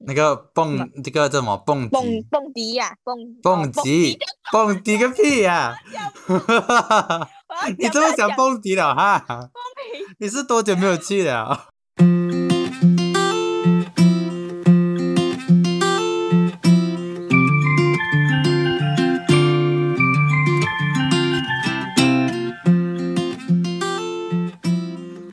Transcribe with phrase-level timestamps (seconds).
[0.00, 2.24] 那个蹦这个叫什么蹦蹦迪？
[2.30, 4.16] 蹦迪呀，蹦蹦迪？
[4.52, 5.74] 蹦迪个屁呀、
[7.76, 9.50] 你这么想蹦迪了哈？
[10.18, 11.66] 你是多久没有去了？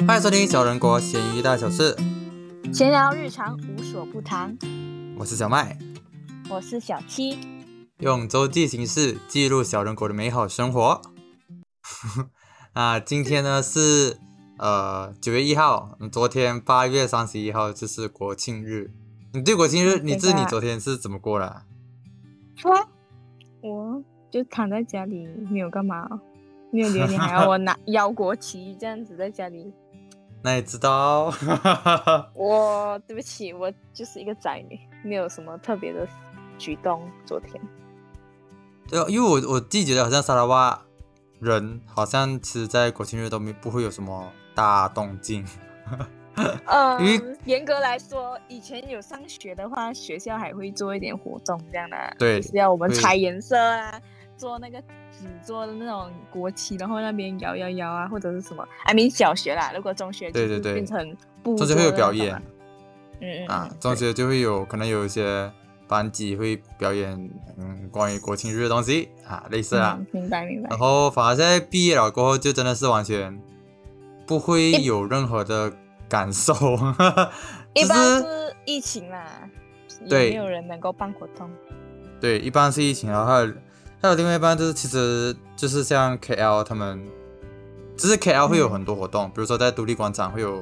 [0.07, 1.95] 欢迎收听小人国咸鱼大小事，
[2.75, 4.57] 闲聊日常无所不谈，
[5.17, 5.79] 我是小麦，
[6.49, 7.39] 我是小七。
[7.99, 11.01] 用周记形式记录小人国的美好生活。
[12.75, 14.17] 啊，今天呢是
[14.57, 18.91] 呃九月一号，嗯昨天八月三十一号就是国庆日。
[19.31, 21.63] 你对国庆日，你自己你昨天是怎么过的啊？
[22.57, 22.89] 说，
[23.61, 26.05] 我就躺在家里，没有干嘛，
[26.71, 29.73] 没有理由你还要我拿 摇国旗这样子在家里。
[30.45, 31.33] 那你知道？
[32.35, 36.07] 我对不起，我就是一个宅女，没有什么特别的
[36.59, 37.01] 举动。
[37.25, 37.59] 昨天，
[38.87, 40.79] 对，因为我我自己觉得好像沙拉瓦
[41.39, 45.43] 人好像其实在国庆日都没不会有什么大动静。
[46.67, 53.99] 嗯严格来说，以前有上学的话，学校还会做一点活动这样的，对就是要我们猜颜色啊，
[54.37, 54.79] 做那个
[55.19, 60.61] 纸做的那种国旗，然后那边摇摇摇啊，或者是什么，I mean 小学啦，如果中学就是对对。
[60.61, 62.35] 对变成布中学会有表演。
[62.35, 62.41] 嗯
[63.21, 65.49] 嗯啊嗯，中学就会有可能有一些
[65.87, 67.13] 班级会表演
[67.57, 69.95] 嗯关于国庆日的东西啊，类似啊。
[69.97, 70.69] 嗯明白明白。
[70.69, 73.39] 然，后反而现在毕业了过后，就真的是完全
[74.27, 75.71] 不会有任何的
[76.09, 76.53] 感受，
[77.73, 79.25] 一般是是疫情啦，
[80.01, 81.49] 也对没有人能够办活动，
[82.19, 83.47] 对，一般是疫情，然后
[84.05, 87.03] 还有另外一半就是其实就是像 KL 他们，
[87.97, 90.57] 就是 KL 会有嗯很多活动，比如说在独立广场会有，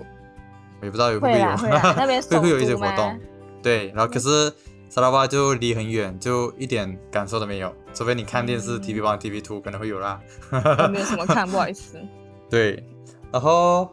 [0.79, 3.19] 我也不知道有会不会有会啦， 那边会会有一些活动，
[3.61, 4.51] 对，然后可是
[4.89, 10.21] 沙拉巴就离很远，就一点感受都没有，除非你看电视嗯 TV One、TV Two 可能会有啦。
[10.51, 11.99] 我没有什么 看，不好意思。
[12.49, 12.81] 对，
[13.31, 13.89] 然后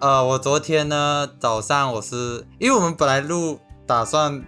[0.00, 4.42] 呃，我昨天呢早上我是因为我们本来录打算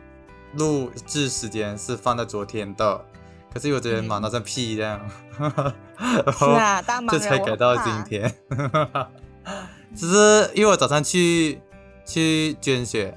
[0.55, 3.05] 录制时间是放在昨天的，
[3.53, 5.01] 可是我昨天嗯忙到像屁一样，
[5.39, 5.51] 然
[6.25, 8.35] 是后啊，大忙这才改到今天。
[9.95, 11.61] 只是因为我早上去
[12.07, 13.15] 去捐血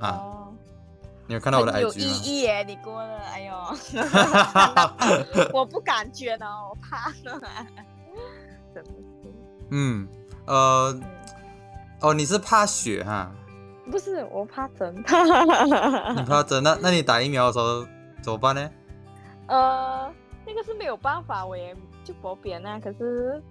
[0.00, 0.52] 啊，哦，
[1.28, 2.22] 你有看到我的很有 IG 意？
[2.24, 3.54] 义耶，你过了，哎呦，
[5.54, 7.40] 我不敢捐哦，我怕了，
[8.74, 8.96] 真的是
[9.70, 10.08] 嗯，
[10.46, 11.00] 呃，
[12.00, 13.30] 哦，你是怕血哈？
[13.90, 16.62] 不是我怕针，你怕针？
[16.64, 17.86] 那那你打疫苗的时候
[18.22, 18.68] 怎么办呢？
[19.48, 20.12] 呃，
[20.46, 22.78] 那个是没有办法，我也就不扁啊。
[22.80, 23.42] 可是，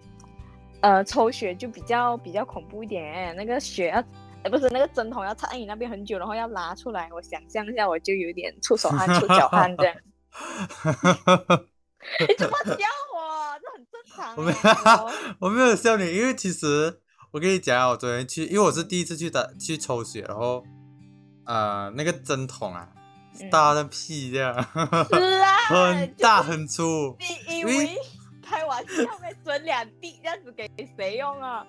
[0.82, 4.04] 呃，抽血就比较比较恐怖一点，那个血要，
[4.44, 7.10] 呃，不是那个针筒要插在你那边很久，然后要拉出来。
[7.14, 9.96] 我想象一下，我就有点出手汗、出脚汗这样。
[12.28, 12.74] 你怎么笑
[13.14, 13.60] 我？
[13.62, 14.72] 这很正常我没欸。
[14.98, 17.00] 哦我没有笑你，因为其实
[17.32, 20.64] 我跟你讲啊，我昨天去，因为我是第一次去打去抽血，然后
[21.46, 23.01] 呃那个针筒啊嗯
[23.50, 24.54] 大的屁这样，
[25.10, 27.96] 是啊，很大很粗，你以因为为
[28.42, 31.66] 开玩笑呗，准两滴这样子给谁用啊？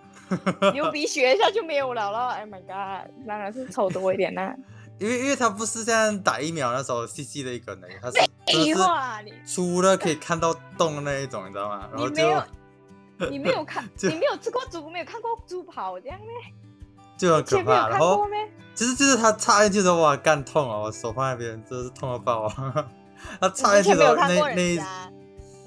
[0.72, 2.34] 流鼻血一下就没有了了。
[2.38, 4.55] Oh my god，当然是抽多一点啦。
[4.99, 11.89] 因为因为它不是像打疫苗那时候细细的一根的， 它是真废的是话，你粗的可以看到洞的那一种，你知道吗？
[11.93, 12.44] 然后就你没有，
[13.31, 16.28] 你没有看，你没有吃过猪，没有看过猪跑这样咩？
[17.19, 18.39] 就很可怕，前面有看然后过咩？
[18.75, 22.87] 其实就是他插进去的时候哇干痛哦，我手放在那边真的是痛到爆啊！
[23.41, 24.78] 他插进去的时候那那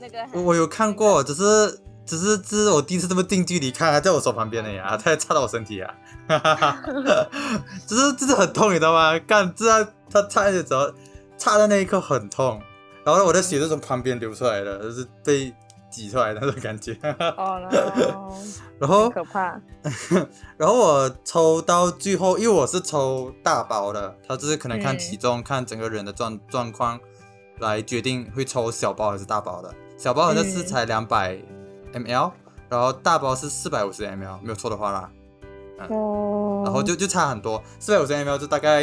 [0.01, 5.93] 那个我我有看过，只是只是只是我第一次这么近距离看，它在我手旁边的呀，他还插到我身体啊，
[7.87, 9.17] 只是就是很痛，你知道吗？
[9.19, 10.91] 干，这它它插进去之后，
[11.37, 12.61] 插的那一刻很痛，
[13.03, 15.53] 然后我的血就从旁边流出来了，就是被
[15.95, 16.97] 挤出来的那种感觉。
[17.37, 17.61] 哦
[18.79, 19.59] 然后可怕。
[20.57, 26.99] 然后我抽到最后，因为我是抽大包的，他就是可能看嗯体重、看整个人的状状况
[27.59, 29.73] 来决定会抽小包还是大包的。
[29.97, 31.37] 小包好像是嗯才两百
[31.93, 32.31] ml，
[32.67, 35.09] 然后大包是四百五十 ml，没有错的话啦。
[35.89, 38.81] 哦，然后就就差很多，四百五十 ml 就大概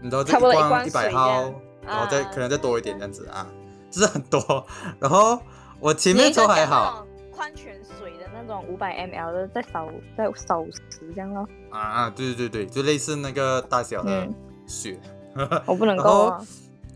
[0.00, 1.52] 你知道这一罐罐一百号水
[1.82, 3.46] 这样，然后再啊可能再多一点这样子啊，
[3.90, 4.66] 就是很多。
[4.98, 5.38] 然后
[5.84, 7.06] 我前面抽还好。
[7.30, 9.86] 矿泉水的那种五百 ml 的，再少
[10.16, 10.80] 再少五十
[11.14, 11.46] 这样咯。
[11.70, 14.34] 啊啊，对对对对，就类似那个大小的嗯
[14.66, 14.98] 血。
[15.66, 16.40] 我不能够啊，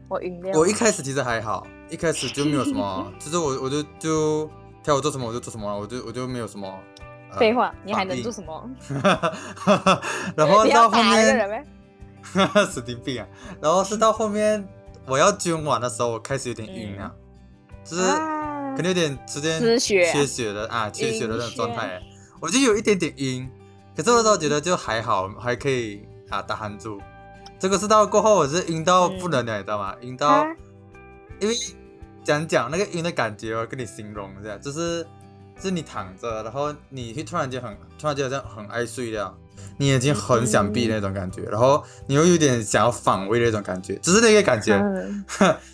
[0.09, 0.59] 我晕掉。
[0.59, 4.51] 我一开始其实还好，一开始就没有什么， 就是我我就就
[4.83, 6.67] 叫我做什么我就做什么，我就我就没有什么。
[7.31, 8.71] 呃废话，你还能做什么？
[10.35, 11.67] 然后到后面？
[12.73, 13.29] 神经病啊！
[13.61, 14.67] 然后是到后面
[15.07, 17.13] 我要捐完的时候，我开始有点晕啊，
[17.85, 22.01] 就是啊可能有点直接缺血的啊，缺血的那种状态，
[22.39, 23.51] 我就有一点点晕。
[23.97, 27.01] 可是我那时候觉得就还好，还可以啊，打 hand 住。
[27.59, 29.97] 这个是到过后，我是晕到不能了，你知道吗？
[30.03, 30.47] 晕到啊，
[31.41, 31.57] 因为
[32.23, 35.03] 讲讲那个晕的感觉，我跟你形容一下，就是
[35.57, 39.37] 就是你躺着，然后你会突然间很突然间好像很爱睡了，
[39.79, 45.25] 你眼睛很想闭那种感觉，然后你又有点想要反胃的那种感觉，只是那个感觉， 嗯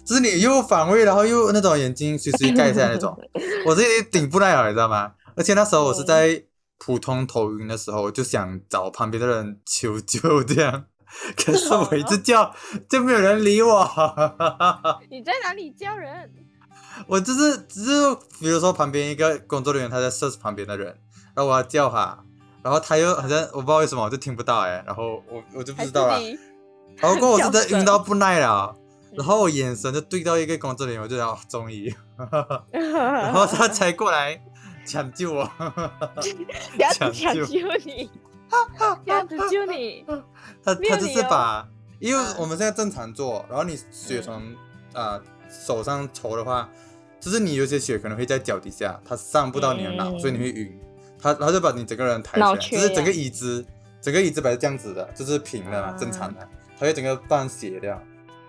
[0.05, 3.17] 就是你又反胃，然后又那种眼睛随时盖下那种，
[3.67, 5.13] 我这里顶不来了，你知道吗？
[5.37, 6.45] 而且那时候我是在
[6.79, 10.85] 普通头晕的时候，我就想找旁边的人求救这样。
[11.37, 12.53] 可是我一直叫，
[12.89, 13.89] 就没有人理我。
[15.09, 16.29] 你在哪里叫人？
[17.07, 17.93] 我就是只是
[18.41, 20.87] 比如说旁边一个工作人员他在设置旁边的人，
[21.35, 22.19] 然后我要叫他，
[22.65, 26.39] 然后他又好像我不知道为什么我就听不到哎，然后我我就不知道了，你？
[26.97, 29.17] 然后过我真的晕到不耐了，嗯。
[29.19, 31.95] 然后我眼神就对到一个工作人员，我就想哦终于，
[32.73, 34.43] 然后他才过来
[34.87, 35.51] 抢救我，
[36.95, 37.33] 抢救。
[37.85, 38.11] 你，
[39.05, 40.05] 这样子救你。
[40.65, 41.69] 他他就是把，
[41.99, 42.35] 因为嗯。
[42.39, 44.35] 我们现在正常做，然后你血从
[44.95, 46.69] 啊、呃手上抽的话，
[47.21, 50.19] 就是你有些血可能会在脚底下，它上不到你的脑，嗯。
[50.19, 50.81] 所以你会晕。
[51.25, 53.65] 他然后就把你整个人抬脑起来，就是整个椅子，
[53.99, 56.47] 整个椅子本来是这样子的，就是平的嘛，啊正常的，
[56.79, 57.97] 他会整个半斜掉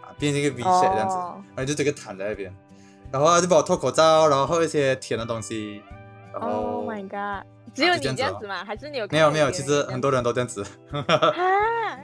[0.01, 2.53] 啊，变成一个 V shape 这样子，哦然后就整个躺在那边，
[3.13, 5.81] 然后他就帮我脱口罩，然后喝一些甜的东西，
[6.33, 7.47] 然后、Oh my god！
[7.73, 8.63] 只有你这样子吗？
[8.65, 10.65] 还是你有看没有没有，其实很多人都这样子。
[10.91, 11.99] 啊，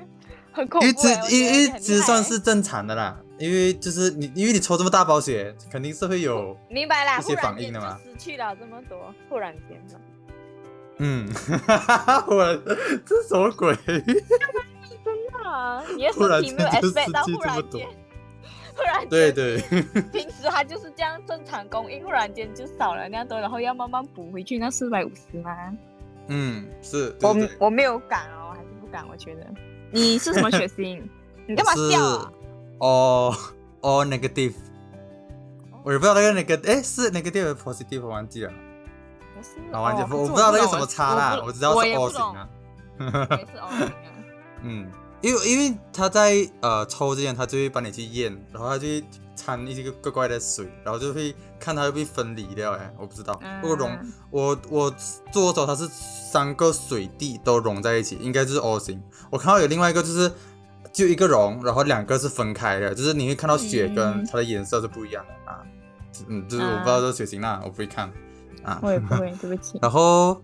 [0.53, 0.87] 很恐怖欸。
[0.87, 9.99] 因为其我觉因为得你很厉其实算是正常的啦，因为就是你因为你抽这么大包血，肯定是会有明白啦，一些反应的嘛失去了这么多，突然间的。
[11.03, 11.27] 嗯，
[12.27, 12.55] 我
[13.05, 13.75] 这是什么鬼？
[13.85, 14.05] 真
[15.33, 17.87] 的啊，你的身体没有间就 expect 到失去这么多 忽然间，
[18.75, 19.57] 忽然间，对，对，
[20.13, 25.55] 平时它就是这样正常供应，忽然间就少了那样多，然后要慢慢补回去那四百五十吗？
[26.27, 29.47] 嗯，是，我对对我没有敢哦，还是不敢，我觉得。
[29.91, 31.09] 你是什么血型？
[31.47, 32.31] 你干嘛笑啊？
[32.77, 33.35] 哦
[33.81, 34.53] 哦 negative，
[35.83, 38.53] 我也不知道那个那个哎是 negative 还是 positive 我忘记了，
[39.41, 42.47] 我是啊忘记哦我不知道那个什么懂差啦，我我知道是 O 型啊，
[42.99, 43.93] 我也是 O 型啊。
[44.63, 44.87] 嗯，
[45.21, 49.03] 因为因为他在呃抽之前，他就会帮你去验，然后他就会
[49.35, 52.73] 掺一些个怪怪的水，然后就会看它会不会分离掉。
[52.73, 54.95] 哎，我不知道，如果溶嗯我我
[55.31, 59.01] 做的时候它是三个水滴都融在一起，应该就是 O 型。
[59.31, 60.31] 我看到有另外一个就是
[60.93, 65.63] 就一个融，然后两个是分开的，就是你会看到血跟嗯它的颜色是不一样的啊。
[66.27, 68.11] 嗯，就是我不知道这个血型啦，我不会看
[68.63, 68.79] 啊。
[68.81, 70.41] 我也不会，对不起， 然后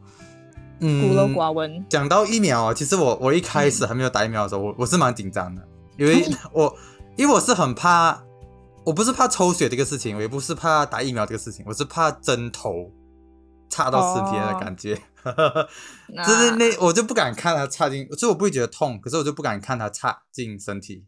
[0.79, 1.85] 嗯，孤陋寡闻。
[1.89, 5.61] 讲到疫苗啊，其实我我一开始还没有打疫苗的时候，我我是蛮紧张的，
[5.97, 6.75] 因为我
[7.15, 8.23] 因为我是很怕，
[8.85, 12.91] 我不是怕抽血这个事情，我也不是怕打疫苗这个事情，我是怕针头
[13.69, 14.95] 插到身体的感觉，
[16.25, 21.05] 就是那我就不敢看它插进，就我不会觉得痛，可是我就不敢看它插进身体，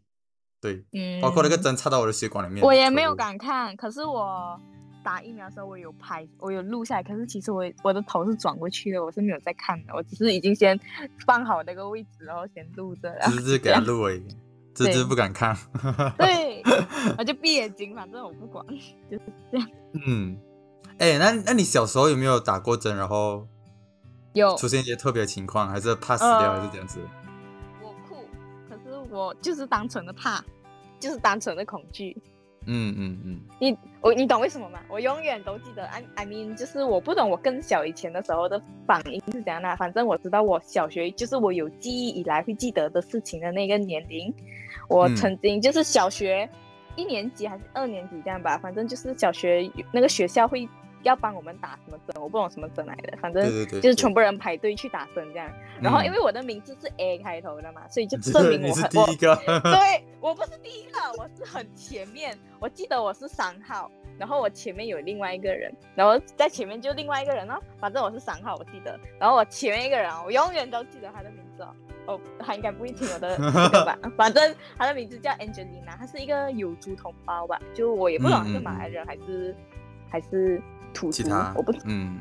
[0.60, 3.14] 对，嗯包括那个针插到我的血管里面，我也没有。
[3.14, 4.58] 敢看，可是我
[5.02, 7.02] 打疫苗的时候我有拍，我有录下来。
[7.02, 10.78] 可是其实我我的头是转过去的，我是没有在看的，我只是已经先
[11.26, 13.20] 放好那个位置，然后先录着了。
[13.26, 14.22] 只是给他录而已，
[14.74, 15.56] 只对是不敢看。
[16.18, 16.62] 对，
[17.18, 18.64] 我就闭眼睛，反正我不管，
[19.10, 19.68] 就是这样。
[20.06, 20.38] 嗯，
[20.98, 23.46] 哎、那那你小时候有没有打过针，然后
[24.34, 27.00] 有出现一些特别情况，还是怕死掉，呃还是这样子？
[27.82, 28.26] 我酷，
[28.68, 30.44] 可是我就是单纯的怕，
[30.98, 32.16] 就是单纯的恐惧。
[32.66, 34.80] 嗯嗯嗯，你我你懂为什么吗？
[34.88, 44.32] 我永远都记得，I I mean，就是我不懂我更小以前的时候的反应是怎样的，反正我知道我小学就是我有记忆以来会记得的事情的那个年龄，
[44.88, 46.48] 我嗯曾经就是小学
[46.96, 50.68] 一年级还是二年级这样吧，反正就是小学那个学校会
[51.02, 55.50] 要帮我们打什么针，我不懂什么针来的，反正就是全部人排队去打针这样。
[55.80, 60.50] 然后因嗯为我的名字是 A 开头的嘛，所以就 证明我很我第一个，对我不是
[61.18, 62.38] 我是很前面。
[62.58, 67.58] 我记得我是三号，然后我前面有另外一个人，然后在前面就另外一个人哦。
[67.78, 68.98] 反正我是三号，我记得。
[69.18, 71.74] 然后我前面一个人哦，我永远都记得他的名字哦。
[72.06, 73.98] 哦，他应该不会听我的 这个吧？
[74.16, 77.60] 反正他的名字叫 Angelina，他是一个有族同胞吧？
[77.74, 79.54] 就我也不懂他是马来人还是
[80.08, 80.60] 还是
[80.92, 82.20] 土族其他，我不嗯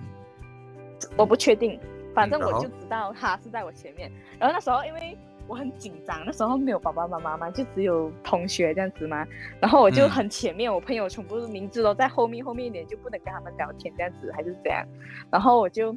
[1.18, 1.80] 我不确定，
[2.14, 4.12] 反正我就知道他是在我前面。
[4.38, 5.18] 然后那时候因为
[5.50, 9.26] 我很紧张，那时候没有爸爸妈妈嘛，就只有同学这样子嘛。
[9.60, 14.86] 然后我就嗯很前面，我朋友全部名字都在后面，后面一点就不能跟他们聊天这样子，还是这样。
[15.32, 15.96] 然后我就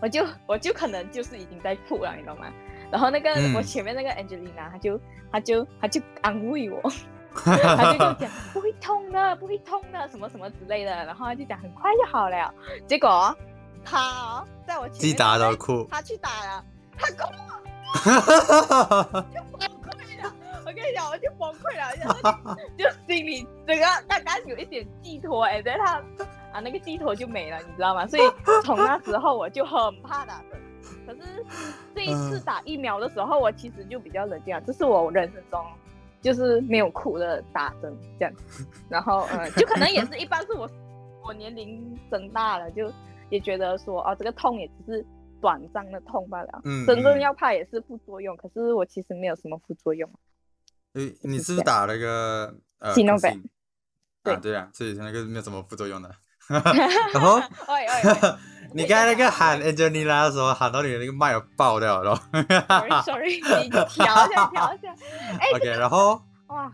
[0.00, 2.50] 我就我就可能就是已经在哭了，你知道吗？
[2.90, 4.98] 然后那个、嗯我前面那个 Angelina，她就
[5.30, 6.80] 她就她就安慰我，
[7.44, 12.54] 她就跟我讲不会痛的，不会痛的，什么什么之类的，然后她就讲很快就好了。
[12.86, 13.36] 结果
[13.84, 16.64] 她哦，在我前自己面那边打到哭，她去打了，
[16.96, 17.67] 她跟我
[18.04, 18.10] 就
[19.58, 20.34] 崩溃了。
[20.66, 22.20] 我跟你讲，我就崩溃了，就是
[22.76, 25.96] 就心里整个刚刚有一点寄托，哎，在他
[26.52, 28.06] 啊那个寄托就没了，你知道吗？
[28.06, 28.22] 所以
[28.64, 30.60] 从那时候我就很怕打针。
[31.06, 31.20] 可是
[31.94, 35.64] 这一次打疫苗的时候，我其实就比较冷静了，这是我人生中
[36.20, 38.34] 就是没有哭的打针这样。
[38.90, 40.68] 然后嗯，就可能也是一般是我
[41.24, 42.92] 我年龄增大了，就
[43.30, 45.06] 也觉得说哦，这个痛也只是
[45.40, 46.60] 短暂的痛罢了。
[46.64, 50.08] 嗯真正嗯要怕也是副作用，可是我其实没有什么副作用。
[50.94, 53.50] 诶，你是不是打了个呃科兴
[54.24, 56.10] 对啊，对啊，所以那个没有什么副作用的。
[57.12, 57.38] 然后
[58.74, 62.14] 你刚才那个喊 Angelina 的时候，喊到你的那个麦有爆掉了。
[62.68, 63.88] ，sorry sorry，你调一
[64.34, 64.94] 下调一下。
[65.38, 66.70] 哎 OK，然后哇，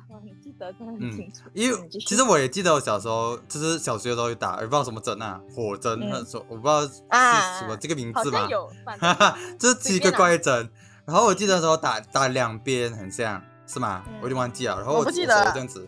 [0.58, 1.40] 得真的很嗯清楚。
[1.52, 8.48] 因为其实我也记得我小时候，就是小学的时候有打，也不知道什么针啊，火针，嗯那时候我不知道是啊什么这个名字嘛，
[8.98, 10.68] 哈哈，就是七个怪针。
[11.04, 14.02] 然后我记得那时候打打两边很像，是吗？
[14.08, 14.76] 嗯我有点忘记了。
[14.76, 15.86] 然后我记得手这样子，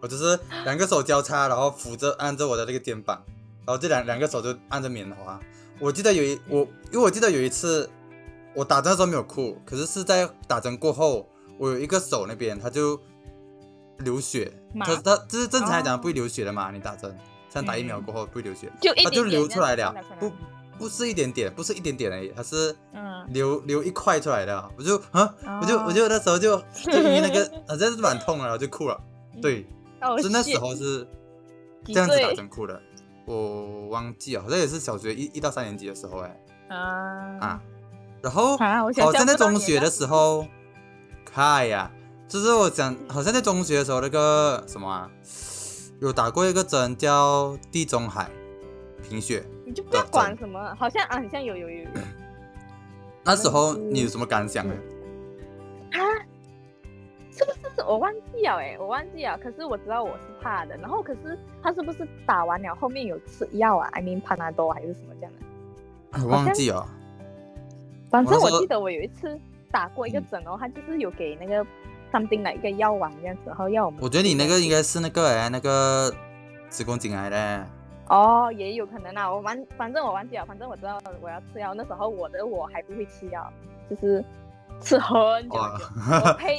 [0.00, 3.20] 我就是两个手交叉，然后扶着按着我的那个肩膀，
[3.66, 5.40] 然后这两两个手就按着棉花。
[5.80, 6.60] 我记得有一我，
[6.92, 7.90] 因为我记得有一次
[8.54, 12.96] 我打针的时候没有哭，可是是在打针过后，我有一个手那边它就
[13.98, 17.16] 流血，麻它它就是正常来讲哦不会流血的嘛，你打针。
[17.48, 18.02] 像打疫苗嗯。
[18.02, 20.32] 过后不会流血，就流出来了不
[20.76, 29.00] 不是一点点，不是一点点而已，它是嗯，流流一块出来的，我就啊，我就哦我就那时候就就因为那个 好像是蛮痛的，然后就哭了。
[29.40, 29.64] 对，
[30.00, 31.06] 哦是那时候是
[31.84, 32.82] 这样子打针哭的，
[33.24, 36.40] 我忘记了，好像也是小学一一到三年级的时候哎。
[36.68, 37.38] 啊。
[37.40, 37.62] 啊，
[38.20, 40.44] 然后好像在中学的时候，
[41.24, 41.88] 看呀，
[42.28, 45.10] 就是我讲好像在中学的时候那个什么啊，
[46.00, 48.28] 有打过一个针叫地中海
[49.08, 51.88] 贫血，你就不要管什么，好像啊，好像有有有有
[53.24, 54.74] 那时候你有什么感想呢？
[55.92, 55.98] 啊，
[57.30, 66.24] 是不是我忘记了哎，我忘记了，可是我知道我是怕的，然后可是他是不是打完了后面有吃药啊？I mean 潘纳多还是什么这样的？
[66.24, 66.86] 我忘记了。
[68.10, 69.38] 反正我记得我有一次
[69.70, 71.66] 打过一个针哦，他就是有给那个
[72.14, 73.98] something 的一个药丸这样子，然后要我们。
[74.00, 76.14] 我觉得你那个应该是那个哎，那个
[76.68, 77.64] 子宫颈癌嘞。
[78.08, 83.50] 哦，也有可能啊，我忘，反正我忘记了，反正我知道我要吃药，那时候我的我还不会吃药，
[83.88, 84.22] 就是
[84.80, 85.58] 吃很久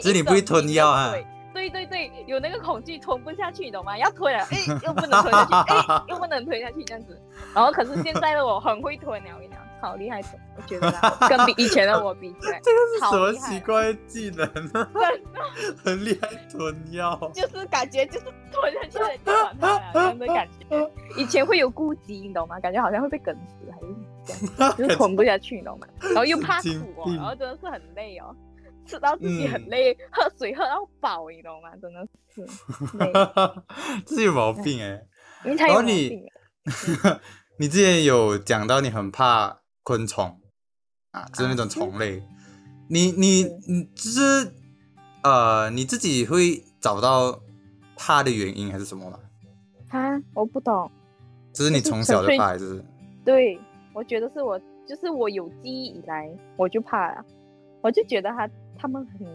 [0.01, 1.13] 就是你不会吞药啊？
[1.53, 3.97] 对对对，有那个恐惧吞不下去，你懂吗？
[3.97, 7.21] 要吞了，哎，又不能吞下去，哎，又不能吞下去这样子。
[7.53, 10.27] 然后可是现在的我很会吞了，我跟你讲，超厉害的，
[10.57, 10.91] 我觉得
[11.29, 14.89] 跟比以前的我比起来， 这个是什么奇怪的技能啊？
[14.93, 17.31] 真的很厉害吞药。
[17.33, 20.91] 就是感觉就是吞下去了就完它了这样的感觉。
[21.17, 22.59] 以前会有顾忌，你懂吗？
[22.59, 25.87] 感觉好像会被梗死还是这样，就是 吞不下去，你懂吗？
[26.01, 28.35] 然后又怕苦哦，然后真的是很累哦，
[28.87, 31.69] 吃到自己很嗯累，喝水喝到饱，你懂吗？
[31.79, 32.41] 真的是
[32.97, 33.13] 累，
[34.07, 34.99] 这是有毛病哎。
[35.43, 36.25] 你才有毛然后你病。
[37.57, 40.37] 你之前有讲到你很怕昆虫
[41.11, 42.21] 啊，就是那种虫类。
[42.89, 44.51] 你你你就是
[45.23, 47.39] 呃你自己会找到
[47.95, 49.19] 怕的原因还是什么吗？
[49.89, 50.91] 啊，我不懂。
[51.53, 52.83] 这是你从小就怕还是？
[53.23, 53.57] 对，
[53.93, 57.23] 我觉得是我，就是我有记忆以来我就怕了，
[57.81, 59.25] 我就觉得他他们很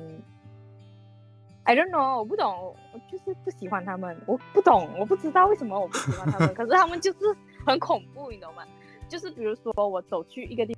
[1.64, 7.18] ，I don't know，我不懂，我就是不喜欢他们，我不懂，我不知道为什么我不喜欢他们， 可是他们就是
[7.64, 8.62] 很恐怖，你懂吗？
[9.10, 10.74] 就是比如说我走去一个地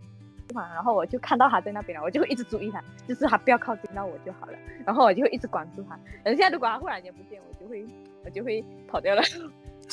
[0.52, 5.96] 方，然后我就看到他在那边了，我就会一直注意他，就是他不要靠近到我就好了，然后我就会一直关注他。
[6.24, 7.86] 等一下如果他忽然间不见，我就会
[8.24, 9.22] 我就会跑掉了。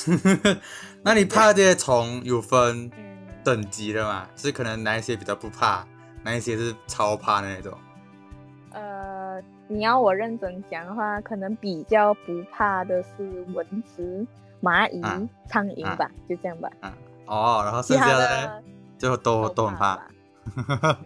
[1.04, 3.18] 那你怕这些虫有分嗯。
[3.42, 4.28] 等级的嘛？
[4.36, 5.88] 是可能哪一些比较不怕，
[6.24, 7.74] 哪一些是超怕的那种？
[8.72, 14.28] 呃，你要我认真讲的话，可能比较不怕的是蚊子、
[14.62, 16.70] 蚂蚁、啊苍蝇吧，就这样吧。
[17.30, 18.64] 哦，然后剩下的
[18.98, 20.00] 就都都很怕。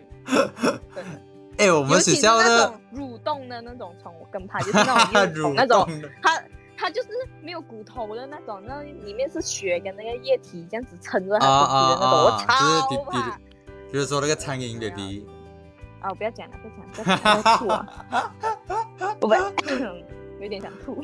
[1.57, 4.77] 哎、我们学校的种蠕动的那种虫，我更怕，就是
[5.11, 5.87] 那种 那种，
[6.21, 6.41] 它
[6.75, 7.09] 它就是
[7.41, 13.11] 没有骨头的那种，那里面是血跟那个液体这样子撑着它身体的那种，就是比怕。
[13.37, 13.43] 比
[13.91, 15.27] 比如说那个苍蝇 baby，
[16.01, 17.85] 啊，我不要讲了，不要讲，不要讲，我要吐啊！
[19.21, 19.29] 我不，
[20.41, 21.03] 有点想吐。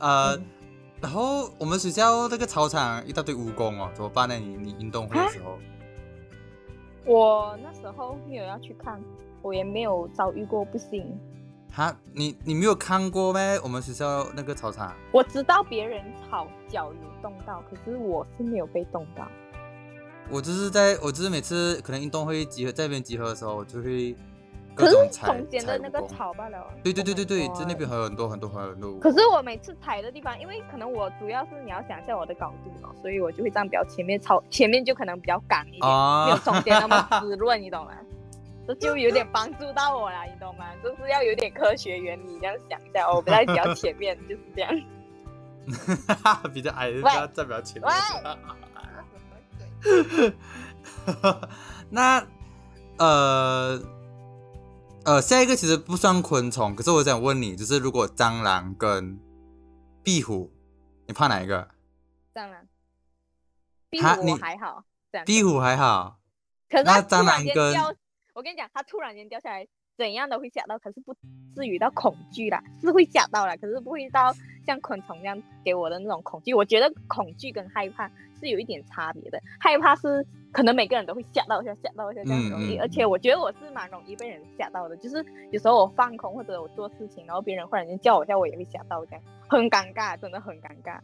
[0.00, 0.44] 呃，嗯
[1.04, 4.34] 然后我们学校那个操场一大堆蜈蚣哦，怎么办呢？
[4.36, 5.58] 你你运动会的时候，
[7.04, 8.98] 我那时候没有要去看，
[9.42, 11.06] 我也没有遭遇过不幸。
[11.70, 13.60] 哈，你你没有看过咩？
[13.62, 19.28] 我们学校那个操场，我知道别人吵脚有动到，可是我是没有被动到。
[20.30, 24.16] 我就是在我就是每次可能运动会集合在那边集合的时候，我就会
[24.74, 26.66] 各可是种踩中间的那个草罢了。
[26.82, 28.98] 对对对对对，Oh 在那边还有很多很多还有很多。
[28.98, 37.92] 可是我每次踩的地方，因为可能我主要是你要想一下我的高度嘛，所以我就会站比较前面，超前面就可能比较赶一点，没有啊，中间那么 滋润，你懂吗？
[38.66, 40.64] 这就有点帮助到我啦，你懂吗？
[40.82, 44.72] 就是要有点科学原理，这样想一下，我在比较 前面，就是这样。
[46.52, 47.92] 比较矮，不要站比较前面。
[49.82, 50.32] 喂，
[51.90, 52.26] 那
[52.98, 53.80] 呃
[55.04, 59.20] 呃，下一个其实不算昆虫，可是我想问你，就是如果蟑螂跟
[60.02, 60.50] 壁虎，
[61.06, 61.68] 你怕哪一个？
[62.34, 62.66] 蟑螂，
[63.90, 64.82] 壁虎我还好，
[65.12, 65.24] 这样。
[65.26, 66.18] 壁虎还好，
[66.70, 67.94] 可是它突然间螂跟掉，
[68.32, 69.66] 我跟你讲，它突然间掉下来，
[69.98, 71.14] 怎样都会吓到，可是不
[71.54, 74.34] 至于到恐惧啦，是会吓到啦，可是不会到
[74.66, 76.54] 像昆虫那样给我的那种恐惧。
[76.54, 78.08] 我觉得恐惧跟害怕
[78.40, 90.98] 是有一点差别的，害怕是可能每个人都会吓到一下，吓到一下这样很容易，嗯嗯而且我觉得我是蛮容易被人吓到的，就是有时候我放空或者我做事情，然后别人忽然间叫我一下，我也会吓到，这样很尴尬，真的很尴尬。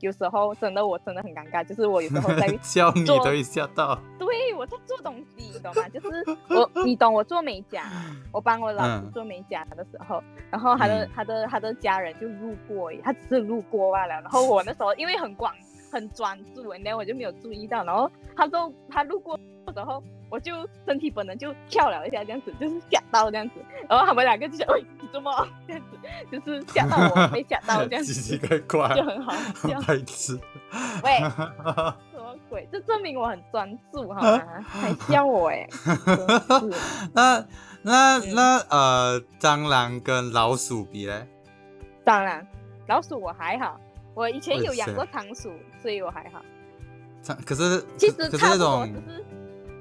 [0.00, 3.98] 有时候真的我真的很尴尬，就是我有时候在 叫你做都会吓到。
[4.16, 5.88] 对，我在做东西，你懂吗？
[5.88, 7.90] 就是我，你懂我做美甲，
[8.30, 14.20] 我帮我老师嗯做美甲的时候，然后他的、嗯他的他的家人就路过，他只是路过罢了。
[14.20, 15.52] 然后我那时候因为很广
[15.90, 23.54] 很专注，然后我就没有注意到，然后他就他路过的时候，我就身体本能就跳了一下，这样子就是吓到这样子，
[23.88, 25.30] 然后他们两个就想，喂，你怎么
[25.66, 25.98] 这样子，
[26.38, 29.32] 就是吓到我没吓到这样子，奇奇怪怪，就很好
[29.66, 29.80] 笑。
[29.86, 30.38] 白痴。
[31.02, 31.18] 喂，
[32.12, 32.68] 什么鬼？
[32.70, 34.42] 这证明我很专注，好吗？
[34.66, 35.66] 还笑我 哎、
[37.14, 37.44] 那
[37.82, 41.26] 那嗯那呃，蟑螂跟老鼠比嘞？
[42.04, 42.46] 蟑螂，
[42.86, 43.80] 老鼠我还好，
[44.14, 46.42] 我以前有养过仓鼠，所以我还好。
[47.22, 48.88] 蟑可是其实可是那种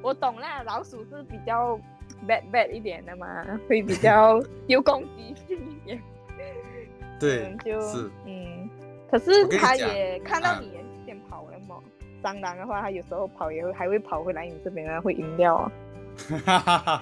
[0.02, 1.80] 我懂啦，老鼠是比较
[2.28, 3.28] bad bad 一点的嘛，
[3.68, 6.02] 会比较 有攻击性一点。
[7.20, 8.70] 对嗯，就是是嗯，
[9.10, 11.76] 可是它也看到啊你也先跑了嘛。
[12.24, 15.72] 蟑螂的话，它有时候跑也会还会跑回来你这边啊，会赢掉哦。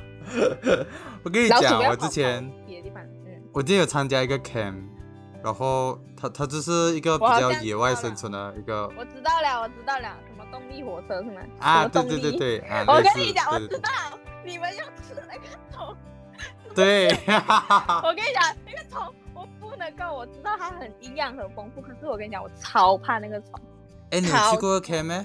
[1.23, 2.51] 我跟你讲，我之前
[3.53, 4.75] 我之前有参加一个 camp，
[5.45, 11.39] 然后它它就是一个比较野外生存的一个我知道了，我知道了，什么动力火车是吗？
[11.60, 12.38] 啊，对对对力。
[12.39, 13.91] 对啊， 我跟你讲，我知道
[14.43, 15.95] 你们要吃那个虫。
[16.73, 17.10] 对，
[18.01, 23.51] 我跟你讲，那个虫我不能够，我知道它很营养很丰富，可是我跟你讲，我超怕那个虫。
[24.10, 25.23] 哎，你去过 camp 没？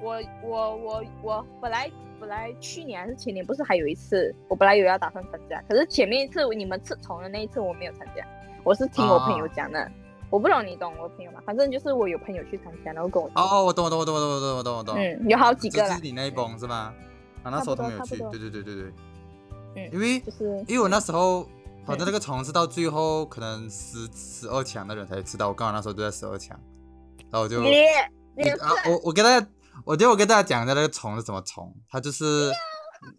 [0.00, 8.24] 我我我我本来本来去年还是前年不是还有一次，我本来有要打算参加，可是前面一次你们吃虫的那一次我没有参加，
[8.66, 9.88] 我是听我朋友讲的。
[10.28, 11.40] 我不懂你懂我朋友吗？
[11.46, 14.96] 反正就是我有朋友去参加，然后跟我说，哦，我懂我懂我懂我懂我懂我懂我懂。
[14.96, 16.92] 嗯，有好几个就是，你那一帮是吗？
[17.44, 18.92] 啊，那时候他们有去，对对对对对。
[19.76, 21.44] 嗯因为就是因为我那时候，
[21.84, 26.58] 好像那个虫是到最后可能十十二强的人才知道，我刚好那时候就在十二强，
[27.30, 27.70] 然后我就你
[28.36, 29.46] 你是啊，我我跟大家，
[29.84, 32.50] 我觉得我跟大家讲一下那个虫是什么虫，它就是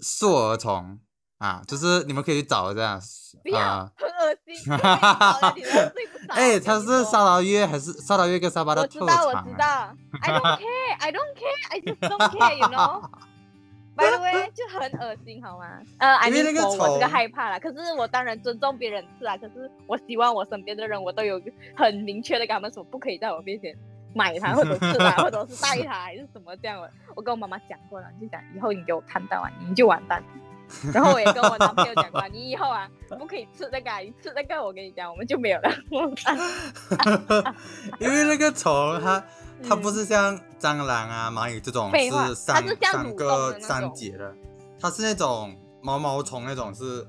[0.02, 1.00] 硕蛾虫
[1.38, 3.00] 啊，就是你们可以去找这样
[3.44, 3.92] 不要啊。
[3.96, 9.34] 很恶心，我跟你讲你都睡不着哎，他是沙劳越还是沙劳越跟沙巴的特我知道，我？
[9.34, 9.96] 知道。
[10.22, 13.04] I don't care, I don't care, I just don't care, you know.
[13.98, 15.66] By the way，就很恶心，好吗？
[15.98, 19.36] 呃，I 那个我这个害怕啦，可是我当然尊重别人吃啊。
[19.38, 21.42] 可是我希望我身边的人，我都有
[21.76, 23.76] 很明确的跟他们说，不可以在我面前
[24.14, 26.92] 买它，或者是它，或者是带它，还是什么这样的。
[27.16, 30.24] 我跟我妈妈讲过了，就讲以后你给我看到啊，你就完蛋。
[30.94, 35.70] 然后我也跟我男朋友讲过，你以后啊不可以吃那个、啊，你吃那个，我跟你讲，我们就没有了。
[38.00, 39.24] 因为那个虫它
[39.68, 44.34] 它嗯不是像蟑螂啊、蚂蚁这种是三三个三节的，
[44.80, 47.08] 它是那种毛毛虫那种是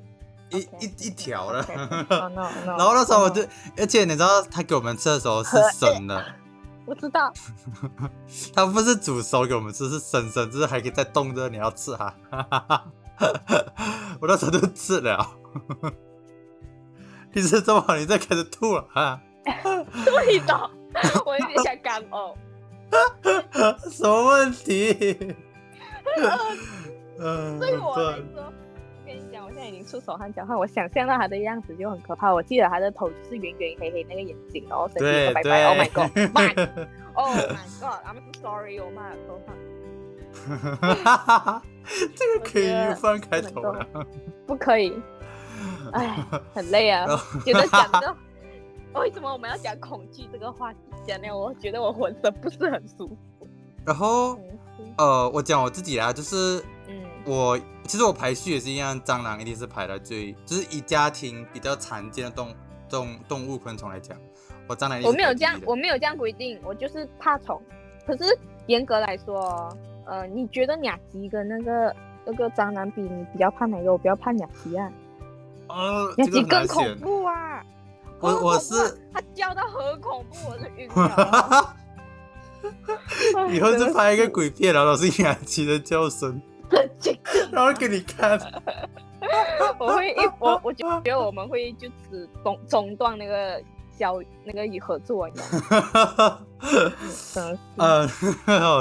[0.50, 1.58] 一一一条的。
[1.60, 1.66] Oh！
[2.66, 3.42] 然后那时候我就
[3.76, 6.24] 而且你知道他给我们吃的时候是生的，
[6.86, 7.30] 我知道，
[8.54, 12.14] 它不是煮熟给我们吃，是生生，就是还可以再冻着，你要吃它。
[14.20, 15.26] 我那时候就吃了。
[17.32, 19.20] 你吃这么好，你再开始吐了啊？
[19.44, 20.70] 对的，
[21.24, 22.34] 我有点想干呕。
[23.90, 25.36] 什么问题？
[27.18, 28.52] 嗯，对我来对说，我
[29.06, 32.32] 跟你讲，我现在已经出手汗脚汗，我想象到他的样子就很可怕。
[32.32, 35.64] 我记得他的头就是圆圆黑黑那个眼睛，然后身体对白白。
[35.64, 37.46] Oh my god！Oh my
[37.80, 39.52] god！I'm so sorry，我骂了说话。
[42.16, 43.86] 这个可以放开头了。
[44.46, 45.00] 不可以。
[45.92, 48.16] 哎，很累啊然后，觉得讲这个，
[49.00, 50.78] 为什么我们要讲恐惧这个话题？
[51.06, 53.48] 讲的，我觉得我浑身不是很舒服。
[53.84, 54.38] 然后
[54.98, 62.54] 呃，我讲我自己啊，就是嗯，我其实我排序也是一样，蟑螂一定是排在最，就是以家庭比较常见的动
[62.88, 64.16] 动动物昆虫来讲，
[64.68, 67.60] 我蟑螂我没有这样我没有这样规定，我就是怕虫。
[68.06, 69.74] 可是严格来说，
[70.08, 71.94] 呃，你觉得雅琪跟那个
[72.24, 73.92] 那个蟑螂比，你比较怕哪个？
[73.92, 74.90] 我比较怕雅琪啊，
[75.68, 76.98] 呃，鸟这个很鸡更恐。
[76.98, 77.62] 怖啊！
[78.20, 78.74] 我我是
[79.12, 81.76] 他叫到很恐怖，我是晕了。
[83.52, 86.40] 以后就拍一个鬼片，然后都是雅琪的叫声，
[86.98, 88.40] 这个然后给你看。
[89.78, 93.62] 我会一我我觉得我们会就此中中断那个
[93.98, 95.40] 交那个合作，你知
[95.74, 97.58] 道是。
[97.76, 98.08] 呃，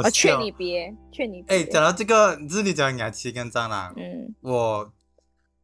[0.13, 1.57] 劝你别，劝你别。
[1.57, 4.35] 哎，讲到这个，就是你讲雅琪跟蟑螂，嗯。
[4.41, 4.93] 我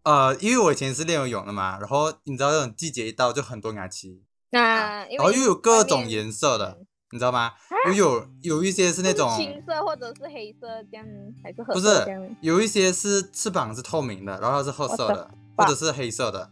[0.04, 7.54] 呃，因为我以前是练游泳的嘛，然后你知道这种季节一到就很多雅琪，那然后又有各种颜色的嗯，你知道吗？
[7.88, 11.06] 有有有一些是那不种青色或者是黑色这样，
[11.42, 11.80] 还是褐不？
[11.80, 16.52] 是，有一些是翅膀是透明的，然后它是褐色的或者是黑色的。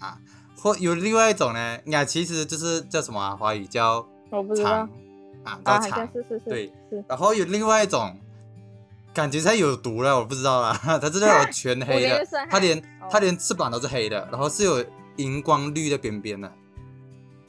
[0.00, 0.18] 啊，
[0.62, 3.34] 或有另外一种呢，雅琪其实就是叫什么啊？
[3.34, 4.80] 华语叫我不知道长
[5.42, 6.08] 啊，啊，叫长好像。
[6.12, 7.04] 是是是，对是。
[7.08, 8.16] 然后有另外一种，
[9.12, 10.72] 感觉它有毒了，我不知道啦。
[10.84, 14.84] 它是那种全黑的 它连哦它连翅膀都是黑的，然后是有
[15.16, 16.50] 荧光绿的边边的。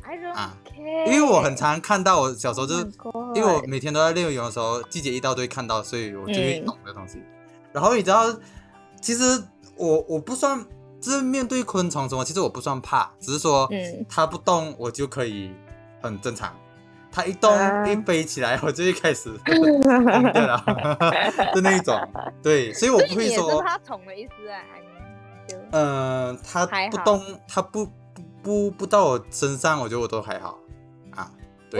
[0.06, 0.58] I don't 啊
[1.06, 7.20] 因为我很常看到，我小时候就是 Oh 因为我每天都在练游泳的时候，季节一到都会看到，所以我就会嗯懂这个东西。
[7.72, 8.26] 然后你知道，
[9.00, 9.42] 其实
[9.78, 10.66] 我我不算，
[11.04, 15.52] 就是面对昆虫什么，其实我不算怕，只是说嗯它不动我就可以
[16.02, 16.56] 很正常，
[17.12, 19.82] 它一动、啊一飞起来我就一开始 疯
[20.32, 20.64] 掉了
[21.54, 22.00] 是那一种。
[22.42, 24.62] 对，所以我不会说，怕虫的意思啊？
[25.46, 27.92] 就嗯、它不动，它不不
[28.42, 30.58] 不不到我身上，我觉得我都还好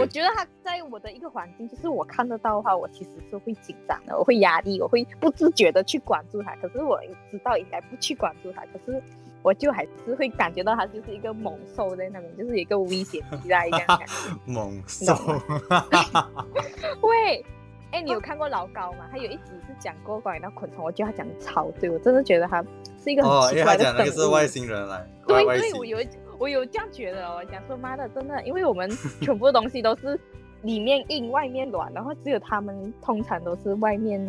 [0.00, 6.54] 我觉得他在我的一个环境，就是我看得到的话，我其实是会紧张的，我会压力，我会不自觉的去关注他。
[6.56, 9.02] 可是我知道应该不去关注他，可是
[9.42, 14.12] 我就还是会感觉到他就是一个猛兽在那边，就是一个危险地带这样的感觉。
[14.52, 15.40] 猛你兽懂，
[17.02, 17.44] 喂，
[17.92, 19.06] 哎，你有看过老高吗？
[19.10, 22.64] 他有一集是讲过关于那昆虫，我觉得他讲的超对，我真的觉得他
[23.02, 24.10] 是一个哦，很奇怪的因为他讲那个。
[24.10, 25.86] 是外星人来，对对，我星。
[25.86, 26.04] 有
[26.38, 30.18] 我有这样觉得哦，我讲说妈的，真的，因为我们全部东西都是
[30.62, 34.20] 里面硬外面软，然后只有他们通常都是外面，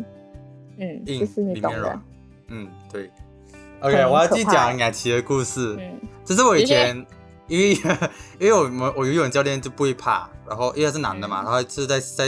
[0.77, 2.01] 嗯，硬就是你懂的里面软，
[2.49, 3.09] 嗯，对。
[3.81, 5.75] OK，我要去讲雅琪的故事。
[5.79, 7.05] 嗯这是我以前，
[7.47, 7.73] 因为
[8.39, 12.25] 因为我们我游泳教练就不会怕，然后因为他是男的嘛，嗯然后是在在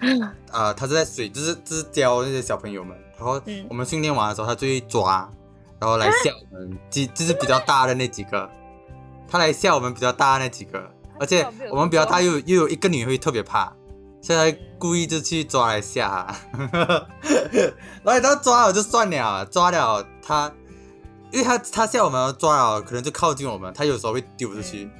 [0.50, 5.30] 呃，他是在水，就是就是教那些小朋友们，然后嗯我们训练完的时候，他就会抓，
[5.78, 8.50] 然后来 吓我们，几就是比较大的那几个，
[9.28, 13.72] 他来吓我们比较大那几个，而且我们比较大又又有一个女会特别怕，
[14.22, 16.66] 所以他故意就去抓来吓他，
[18.02, 20.52] 然后他抓了就算了，抓了他，
[21.30, 24.90] 因为他他吓我们抓了，可能就靠近我们，他有时候会丢出去，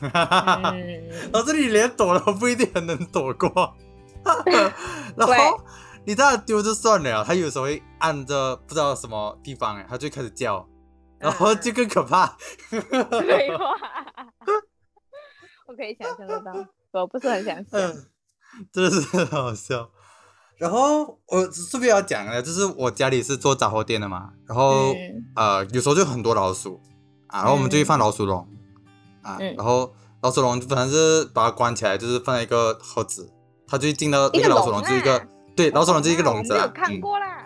[0.00, 3.74] 嗯，然后这里连躲都不一定很能躲过，
[5.16, 5.60] 然对后
[6.04, 10.66] 你这样丢就算了，他有时候会按着不知道什么地方哎，他就开始叫，
[11.22, 12.26] 然后就更可怕。
[12.68, 13.64] 废话，
[15.66, 16.52] 我可以想象得到，
[17.00, 17.80] 我不是很想象。
[17.80, 18.06] 嗯，
[18.72, 19.88] 真的是很好笑。
[20.58, 26.80] 然后我顺便要讲的，就是我家里是做杂货店的嘛，然后、嗯呃有时候就很多老鼠
[27.28, 28.46] 啊，然后我们就去放老鼠笼、
[29.22, 33.32] 啊，嗯然后老鼠笼反正是把它关起来，就是放在一个盒子，
[33.66, 37.41] 它就进到那个老鼠笼笼，就是一个啊对老鼠笼就是一个哦笼子啦我有，看嗯，过啦。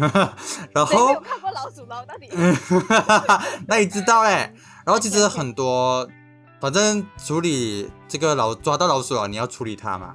[0.00, 0.32] 哎
[0.72, 2.06] 然谁没有看过老鼠笼？
[2.06, 2.28] 到底？
[3.66, 4.52] 那你 知道嘞？
[4.84, 6.08] 然后其实很多，
[6.60, 10.14] 反正处理这个老抓到老鼠了，你要处理它嘛。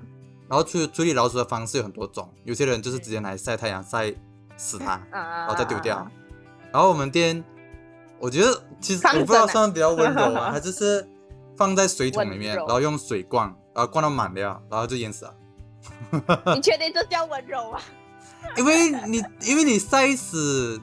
[0.49, 4.13] 然后处处理老鼠的方式有很多种，有些人就是直接拿来晒太阳晒
[4.57, 6.05] 死它，然然后再丢掉。
[6.71, 7.41] 然后我们店，
[8.19, 11.07] 我觉得其实我不知道算比较温柔啊，它就是
[11.57, 15.34] 放在水桶里面，然后用水灌，然后灌到满了，然后就淹死了。
[16.53, 17.79] 你确定这叫温柔吗？
[18.58, 20.80] 因为你因为你晒死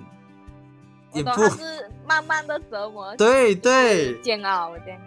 [1.13, 5.01] 也不是慢慢的折磨， 对对煎熬这样。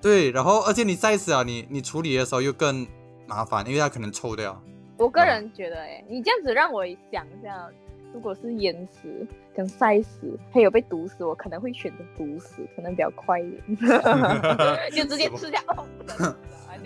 [0.00, 2.86] 对，然后而且你晒死啊，你你处理的时候又更
[3.26, 4.60] 麻烦，因为它可能臭掉。
[4.98, 7.68] 我个人觉得，哎，你这样子让我想一下，
[8.12, 13.78] 如果是淹死跟晒死，还有被毒死，我可能会选择毒死，可能比较快一点，
[14.92, 15.60] 就直接吃掉。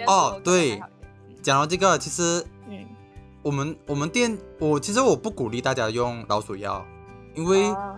[0.07, 0.81] 哦，对
[1.43, 2.56] 讲到这个，其实嗯
[3.47, 6.85] 我们我们店我其实我不鼓励大家用老鼠药，
[7.37, 7.97] 因为、哦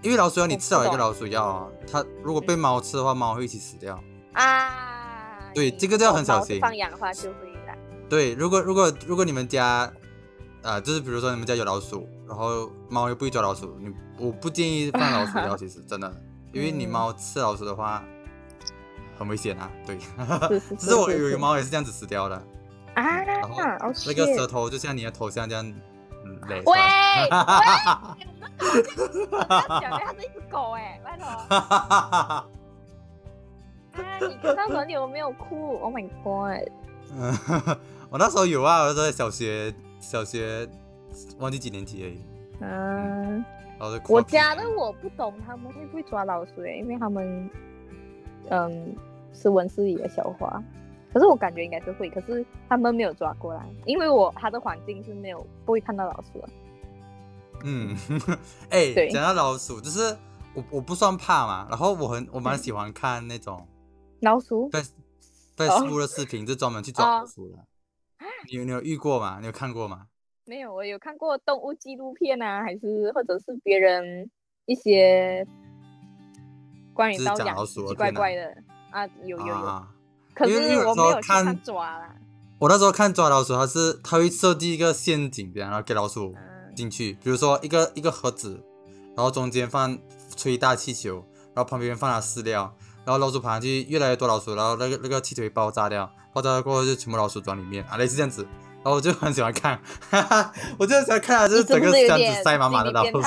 [0.00, 4.00] 因为老鼠药你吃了一个老鼠药啊，它如果被猫吃的话，猫会一起死掉。
[4.32, 6.60] 啊，对这个就要很小心。
[6.60, 7.74] 放养的话就会啦。
[8.08, 9.92] 对，如果如果如果你们家，
[10.62, 16.12] 啊、就是比如说你们家有老鼠，然后猫又不会抓老鼠，你我不建议放老鼠药， 其实真的，
[16.52, 16.90] 因为你嗯。
[16.90, 18.04] 猫吃老鼠的话，
[19.18, 19.68] 很危险啊。
[19.84, 22.40] 对，是 是只是我有一个猫也是这样子死掉的，
[22.94, 23.24] 啊，
[24.06, 25.64] 那个舌头就像你的头像这样，
[26.24, 26.78] 嗯，勒喂出来。
[27.22, 27.28] 喂，
[29.30, 31.26] 我要讲的它是一只狗哎，拜托。
[31.26, 32.46] 啊，
[34.20, 36.68] 你看到时候你有没有哭？Oh my god！
[37.12, 37.32] 嗯，
[38.10, 40.68] 我那时候有啊，我那时候在小学，小学
[41.38, 42.20] 忘记几年级而已，
[42.60, 43.44] 嗯，
[43.78, 47.50] 然后就哭我家的我不懂他们会不会抓老鼠欸，因为他们
[48.50, 48.94] 嗯
[49.32, 50.62] 是温室里的小花，
[51.12, 56.48] 可是我感觉应该是会，可是他们没有抓过来，因为我他的环境是没有不会看到老鼠的。
[57.64, 57.96] 嗯，
[58.70, 60.16] 哎、对讲到老鼠，就是
[60.54, 63.66] 我我不算怕嘛，然后我很我蛮嗯喜欢看那种
[64.20, 64.92] 老鼠？Face
[65.56, 67.56] Facebook 的视频，就专门去抓老鼠的。
[67.58, 67.64] 啊
[68.50, 69.38] 你有你有遇过吗？
[69.40, 70.06] 你有看过吗？
[70.44, 74.30] 没有，我有看过动物纪录片啊，还是或者是别人
[74.66, 75.46] 一些
[76.94, 78.56] 关于就是到养讲老鼠奇奇怪怪的。
[78.90, 79.92] 啊，有有有，啊，
[80.38, 82.14] 可是因为有时候我没有去看看抓啦。
[82.58, 88.62] 我那时候看抓老鼠，它是它会设计一个陷阱，然后给老鼠嗯进去，比如说一个一个盒子，
[89.16, 89.98] 然后中间放
[90.36, 91.24] 吹大气球，
[91.54, 92.74] 然后旁边放了饲料，
[93.04, 98.46] 然后老鼠爬上去，越来越多老鼠，然后那个那个气球会爆炸掉，爆炸过后就全部老鼠装里面啊，类似这样子。
[98.84, 103.20] 然后我就很喜欢看，哈哈，我就很喜欢看啊，就是整个箱子塞满满的老鼠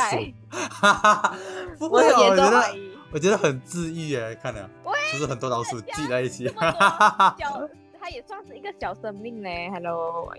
[0.49, 1.37] 哈哈，
[1.77, 2.75] 不会哦，我觉得
[3.11, 7.67] 我觉得很治愈哎，看了，喂就是很多老鼠挤在一起，这么哈哈哈小，
[7.99, 9.49] 它也算是一个小生命呢。
[9.73, 10.31] Hello，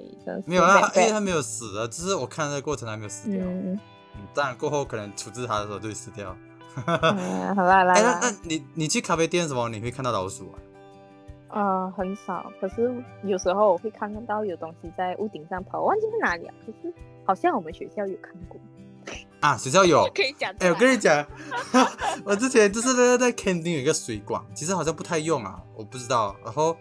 [0.47, 3.41] 没有啊，很因为它没有死啊，只是我看的过程还没有死掉。
[3.45, 3.79] 嗯，
[4.17, 6.35] 嗯，当然过后可能处置它的时候就会死掉。
[6.75, 10.57] 哈哈，好啦， 来哎，那那，你你去咖啡店什么你会看到老鼠啊？
[11.55, 12.91] 呃，很少，可是
[13.25, 16.95] 有时候我会看到有东西在屋顶上跑，我忘记是哪里了，可是
[17.27, 18.59] 好像我们学校有看过，
[19.43, 20.09] 啊，学校有。
[20.15, 21.27] 可以讲出哎，我跟你讲，
[22.25, 26.35] 我之前就是在在 canteen 有一个水管，其实好像不太用啊，我不知道。
[26.45, 26.77] 然后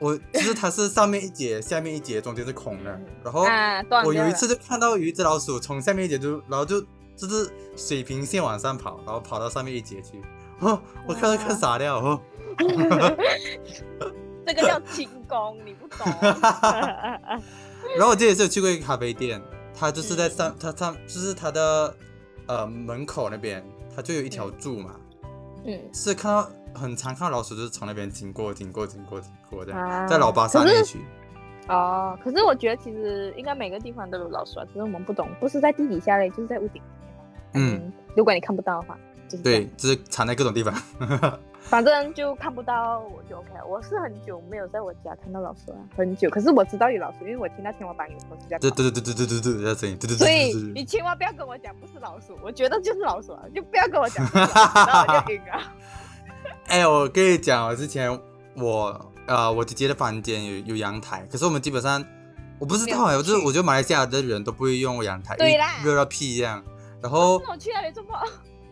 [0.00, 3.06] 我就是它是上面一节，下面一节，中间是空的嗯。
[3.24, 3.46] 然后
[4.04, 6.80] 我有一次就看到有一只老鼠从下面一节就，然后就
[7.16, 10.20] 就是水平线往上跑，然后跑到上面一节去。
[10.58, 12.20] 哦，我看到看傻掉哦。
[14.46, 16.06] 这个叫轻功，你不懂。
[17.96, 19.40] 然后我记得也是有去过一个咖啡店，
[19.76, 21.94] 它就是在上，它上就是它的
[22.46, 24.96] 呃门口那边，它就有一条柱嘛，
[25.64, 30.06] 嗯，是看到很常看到老鼠就是从那边经过、经过、经过、经过这样，啊。
[30.06, 30.98] 在老巴萨那区。
[31.68, 36.82] 哦，可是我觉得其实应该每个地方都有老鼠啊，只是我们不懂，不是在地底下嘞，就是在屋顶。
[37.54, 40.74] 嗯，如果你看不到的话，就是对，就是藏在各种地方。
[41.64, 43.66] 反正就看不到，我就 OK 了。
[43.66, 46.28] 我是很久没有在我家看到老鼠了，很久。
[46.28, 50.18] 可是我知道有老鼠，因为我听到天花板有，对对对对对对对，有声音，对对对。
[50.18, 54.24] 所以你千万不要跟我讲不是老鼠，我觉得就是老鼠了，就不要跟我讲。
[56.66, 58.16] 哎，我跟你讲，我之前
[58.56, 62.04] 我呃我姐姐的房间有有阳台，可是我们基本上
[62.58, 65.34] 我不知道呀，就是我觉得马来西亚的人都不会用阳台。
[65.36, 65.82] 对啦。
[65.82, 66.62] 热到屁一样。
[67.02, 67.38] 然后。
[67.48, 68.10] 我去哪里这么。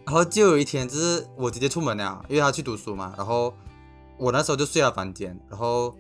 [0.04, 3.14] 然后就有一天，就是我直接出门了，因为他去读书嘛。
[3.16, 3.54] 然后
[4.18, 5.96] 我那时候就睡她房间，然后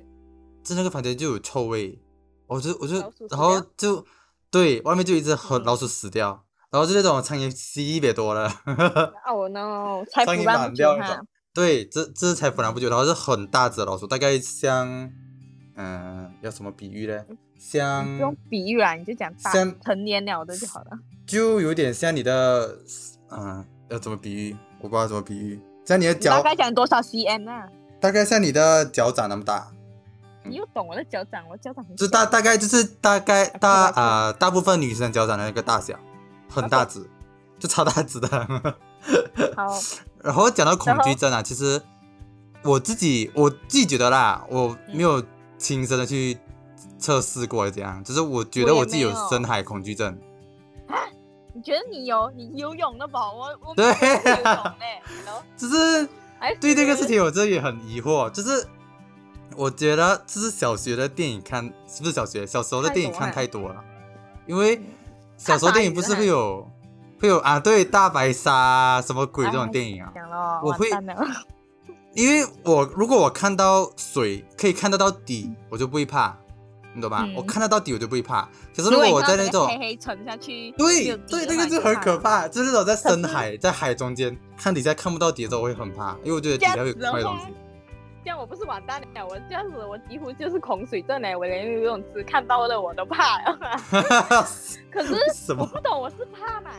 [0.62, 1.98] 就那个房间就有臭味，
[2.46, 2.96] 我就我就
[3.30, 4.04] 然后就
[4.50, 8.48] 对外面就一只和嗯老鼠死掉，然后就那种苍蝇吸别多了，
[9.26, 11.26] 哦 no， 才苍蝇腐烂不久哈满掉那种。。
[11.54, 15.10] 对，这这是才腐烂不久，然后是很大只的老鼠，大概像
[15.74, 17.24] 嗯、要什么比喻呢？
[17.58, 20.90] 像不用比喻啦，你就讲大像成年鸟的就好了。
[21.26, 22.78] 就有点像你的
[23.30, 24.56] 嗯、要怎么比喻？
[24.80, 27.68] 我不知道怎么比喻，像你的你大概讲多少 cm 啊？
[28.00, 29.70] 大概像你的脚掌那么大，
[30.44, 35.94] 你又懂我的脚掌，我脚掌很就大大概就是大概大啊、大部分女生脚掌的那个大小，
[36.48, 37.06] 很大只，
[37.58, 38.28] 就超大只的。
[39.54, 39.66] 好，
[40.24, 41.80] 然后讲到恐惧症啊，其实
[42.62, 45.22] 我自己我自己觉得啦，我嗯没有
[45.58, 46.38] 亲身的去
[46.98, 50.18] 测试过这样，就是我觉得我自己有深海恐惧症。
[51.54, 53.32] 你觉得你有你游泳的宝？
[53.34, 58.30] 我我对没有游泳嘞，然后就是还对这个事情，我真的也很疑惑。
[58.30, 58.66] 就是
[59.56, 62.46] 我觉得，这是小学的电影看，是不是小学？
[62.46, 63.84] 小时候的电影看太多了，
[64.46, 64.80] 因为
[65.36, 66.66] 小时候电影不是会有
[67.20, 70.12] 会有啊，对，大白鲨啊什么鬼这种电影啊。
[70.62, 70.88] 我会
[72.14, 76.36] 因为我如果我看到水可以看得到底，我就不会怕。
[76.94, 77.24] 你懂吧？
[77.26, 78.48] 嗯我看得到底我就不会怕。
[78.76, 87.46] 可是如果我在那种黑黑沉下去，对对，的那个就很可怕，就是那种在深海，在海中间看底下看不到底的时候，我会很怕，因为我觉得底下有子的话怪东西。
[88.24, 89.26] 这样我不是完蛋了？
[89.26, 93.58] 我这样子我几乎就是恐水症嘞，我连游泳池看到了我都怕了。
[94.92, 95.62] 可是什么？
[95.62, 96.70] 我不懂，我是怕嘛，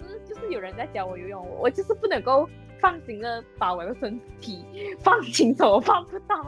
[0.00, 2.48] 可是就是有人在教我游泳，我我就是不能够
[2.80, 4.64] 放心的把我的身体
[5.02, 6.46] 放轻松，我放不到。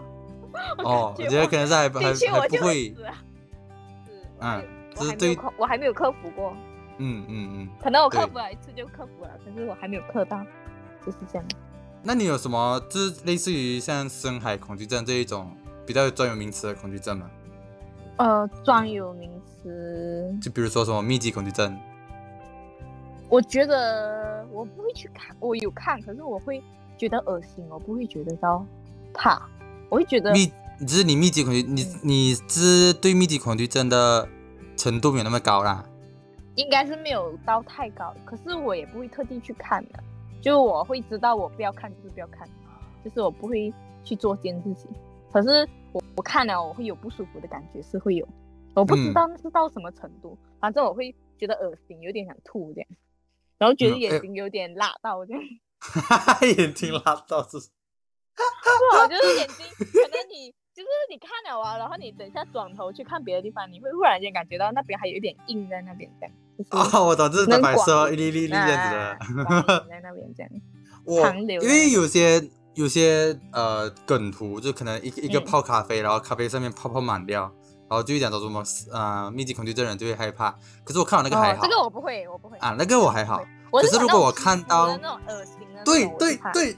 [0.85, 2.95] 哦，我觉得可能是还还还不会。
[2.95, 3.07] 是，
[4.40, 4.64] 嗯
[4.97, 6.55] 我还没有克，我还没有克服过，
[6.99, 7.69] 嗯嗯嗯。
[7.83, 10.40] 可能我克服了一次就克服了，可是我还没有克到，
[11.05, 11.45] 就是这样。
[12.03, 17.31] 那你有什么就是类似于像深海恐惧症这一种比较有专有名词的恐惧症吗？
[18.19, 21.77] 呃，专有名词，就比如说什么密集恐惧症？
[23.29, 26.62] 我觉得我不会去看，我有看，可是我会
[26.97, 28.64] 觉得恶心，我不会觉得到
[29.12, 29.43] 怕，
[29.88, 30.53] 我会觉得密，
[30.87, 32.01] 只是你密集恐惧，你嗯。
[32.03, 34.29] 你是对密集恐惧症的
[34.77, 35.85] 程度没有那么高啦。
[36.57, 39.99] 应该是没有到太高，可是我也不会特地去看的，
[40.40, 42.49] 就我会知道我不要看就是不要看，
[43.05, 43.73] 就是我不会
[44.05, 44.88] 去做这件事情。
[45.33, 48.29] 可是我我看了我会有不舒服的感觉，是会有，
[48.75, 49.12] 我不知嗯。
[49.12, 52.88] 道那是到什么程度，反正我会觉得恶心，有点想吐这样，
[53.59, 55.42] 然后觉得嗯眼睛有点辣到这样。
[56.57, 57.59] 眼睛辣到是
[58.35, 69.01] 不好，就是眼睛，可能你就是你看了啊，然后你等一下转头去看别的地方，你会忽然间感觉到那边还有一点硬在那边，这样，就是哦，我懂，就是白能白色广一粒一粒粒这样子的。
[69.44, 70.53] 啊在那边这样。
[71.07, 72.42] 我因为有些
[72.75, 77.42] 有些呃梗图，就可能一一个嗯泡咖啡，然后咖啡上面泡泡满掉，
[77.88, 80.51] 然后就会讲说什么呃密集恐惧症人就会害怕。
[80.83, 83.44] 可是我看到那个还哦，好、这个我不会，我不会啊，那个我还好
[83.83, 86.77] 可是如果我看到那种恶心的对对对，对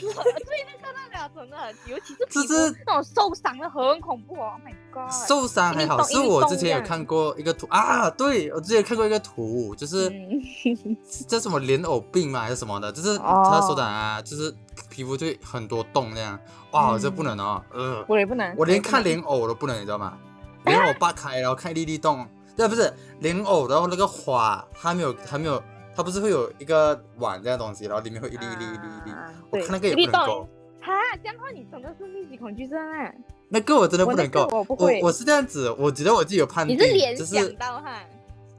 [0.00, 5.28] 那个那个真的，尤其是皮肤就是那种受伤的很恐怖哦，Oh my god！
[5.28, 7.66] 受伤还好，是我之前有看过一个图。
[7.70, 10.96] 啊，对我之前看过一个图，就是嗯，
[11.26, 14.54] 叫什么莲藕病嘛还是什么的，就是哦他手掌啊，就是
[14.90, 16.38] 皮肤就很多洞那样，
[16.72, 20.18] 哇，嗯这不能哦，呃，我也不能，我连看莲藕都不能，你知道吗？
[20.66, 25.62] 莲藕扒开，然后看一粒粒洞，对，不是莲藕，然后那个花还没有还没有，
[26.00, 30.48] 它不是会有一个碗这样东西，然后里面会一粒一粒一粒一粒，啊我看那个也不能够，
[30.80, 33.12] 哈，这样的话你真的是密集恐惧症啊！
[33.50, 38.00] 那个我真的不能够，我不我会我是这样子，我觉得我自己有判定，你是联就想是到哈，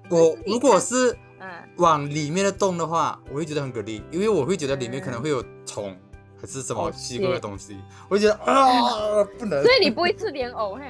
[0.09, 5.97] 我如果是嗯，往里面的洞的话，我会觉得很给力，因为我会觉得里面可能嗯会有虫。
[6.39, 7.77] 还是什么哦奇怪的是东西，
[8.09, 9.61] 我就觉得啊，不能。
[9.63, 10.81] 所以你不会吃莲藕哈？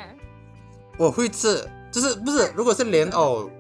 [0.98, 2.50] 我会吃，就是不是？
[2.56, 3.52] 如果是莲藕，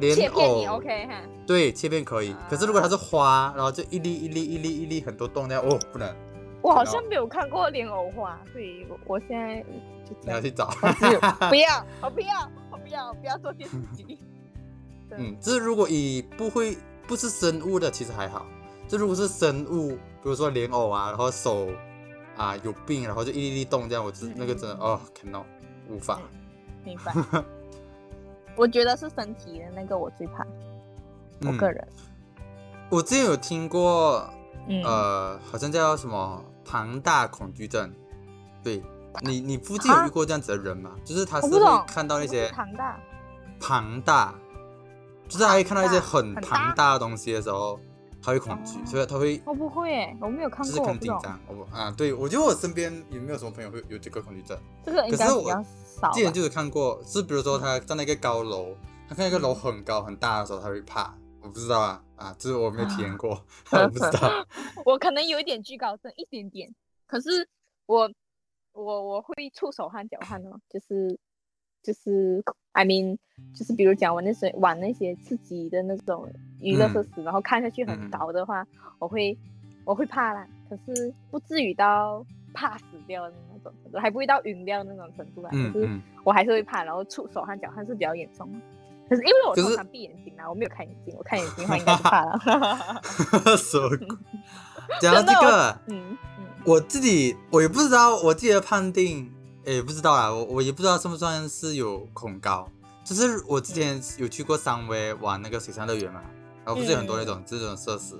[0.00, 1.14] 莲切片你藕 OK 哈？
[1.46, 2.32] 对，切片可以。
[2.32, 6.14] 啊可是如果它是花，然后就一粒一粒一粒一粒很多洞那样，哦，不能，
[6.62, 9.60] 我好像没有看过莲藕花，所以我我现在
[10.04, 10.26] 就这。
[10.26, 10.66] 你要去找。
[11.48, 14.18] 不要，我不要，我不要，我不要做电视机。
[15.08, 18.44] 对嗯，就是如果以不会不是生物的，其实还好。
[18.88, 21.68] 就如果是生物，比如说莲藕啊，然后手
[22.36, 25.44] 啊有病，然后就一粒粒洞这样，我真嗯那个真的哦，cannot
[25.88, 26.20] 无法。
[26.84, 27.12] 明白。
[28.56, 30.44] 我觉得是身体的那个我最怕，
[31.42, 31.86] 我嗯个人。
[32.88, 34.28] 我之前有听过，
[34.68, 37.92] 嗯，呃，好像叫什么庞大恐惧症。
[38.62, 38.82] 对
[39.22, 40.90] 你，你附近有啊遇过这样子的人吗？
[41.04, 43.00] 就是他是会看到那些庞大，
[43.60, 44.34] 庞大，
[45.28, 47.78] 就是他会看到一些很庞大的东西的时候，
[48.22, 51.14] 他会恐惧，哦所以他会我不会耶，我没有看就是过，我不懂。
[51.14, 51.40] 很紧张。
[51.48, 54.56] 我不啊，对我觉得我身边也没有什么朋友会有这个恐惧症。
[54.84, 56.12] 这个应可是我该比较少。
[56.12, 58.76] 之前就是看过，是比如说他站在一个高楼，
[59.08, 61.14] 他看一个楼很高很大的时候，他会怕。
[61.42, 63.30] 我不知道啊，啊，这是我没有体验过，
[63.70, 64.44] 我不知道。
[64.84, 66.74] 我可能有一点惧高症，一点点。
[67.06, 67.48] 可是
[67.86, 68.10] 我
[68.72, 71.16] 我我会触手汗脚汗哦，就是
[71.84, 73.16] 就是，I mean，
[73.54, 76.28] 就是比如讲我那些玩那些刺激的那种
[76.58, 78.66] 娱乐设施，然后看下去嗯很高的话，
[78.98, 79.38] 我会
[79.84, 80.48] 我会怕啦。
[80.68, 82.26] 可是不至于到
[82.56, 85.50] 怕死掉的那种程度，还不会到晕掉的那种程度啦。
[85.50, 88.58] 可是嗯嗯，我还是会怕，然后触手和脚汗是比较严重的。
[89.08, 92.40] 可是因为我通常闭眼睛啊，我没有开眼睛，我看眼睛的话应该就怕了。
[93.56, 94.08] 什么鬼？
[95.00, 99.30] 讲到这个，嗯嗯我自己我也不知道，我自己的判定
[99.64, 102.68] 也不知道啦，我我也不知道算不算是有恐高。
[103.04, 106.22] 就是我之前有去过三威玩那个水上乐园嘛，
[106.64, 108.16] 然后不是有很多那种这种设施。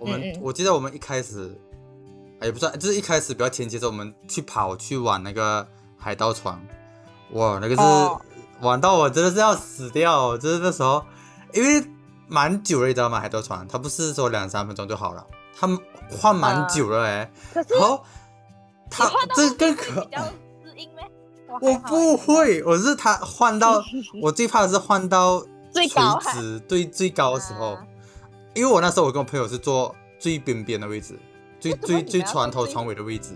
[0.00, 1.56] 我们我记得我们一开始，
[2.42, 5.66] 也不算，就是一开始比较前期的时候，我们去跑去玩那个
[5.96, 6.60] 海盗船，
[7.32, 8.20] 哇，那个是、哦。
[8.62, 11.04] 玩到我真的是要死掉哦，就是那时候，
[11.52, 11.86] 因为
[12.26, 13.20] 蛮久了，你知道吗？
[13.20, 15.78] 海盗船它不是说两三分钟就好了，他们
[16.10, 18.02] 换蛮久了哎、可是然后
[18.84, 21.04] 你它换到这后面更可会比较适应咩？
[21.60, 23.84] 我我不会，我是他换到
[24.22, 27.84] 我最怕的是换到最垂直最最高的时候啊，
[28.54, 31.18] 因为我那时候我跟我朋友是坐最边边的位置，
[31.60, 33.30] 最最最船头船尾的位置，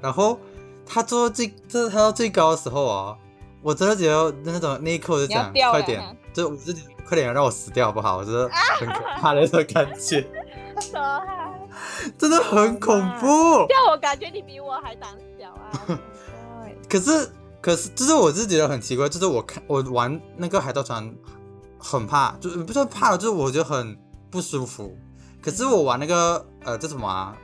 [0.00, 0.38] 然后
[0.86, 3.16] 他坐最就是他到最高的时候啊，
[3.62, 8.16] 我真的觉得那种那一刻我就讲你要掉快点，就我自己快点让我死掉好不好？
[8.18, 8.48] 我觉得
[8.78, 10.26] 很可怕的那种感觉，
[10.80, 11.22] 说
[12.18, 13.66] 真的很恐怖。
[13.68, 15.98] 这样我感觉你比我还胆小啊！
[16.88, 17.30] 可是，
[17.60, 21.12] 可是，就是我是觉得很奇怪，就是我看我玩那个海盗船
[21.78, 23.96] 很怕，就是不是怕，就是我觉得很
[24.30, 24.96] 不舒服。
[25.42, 27.36] 可是我玩那个呃叫什么啊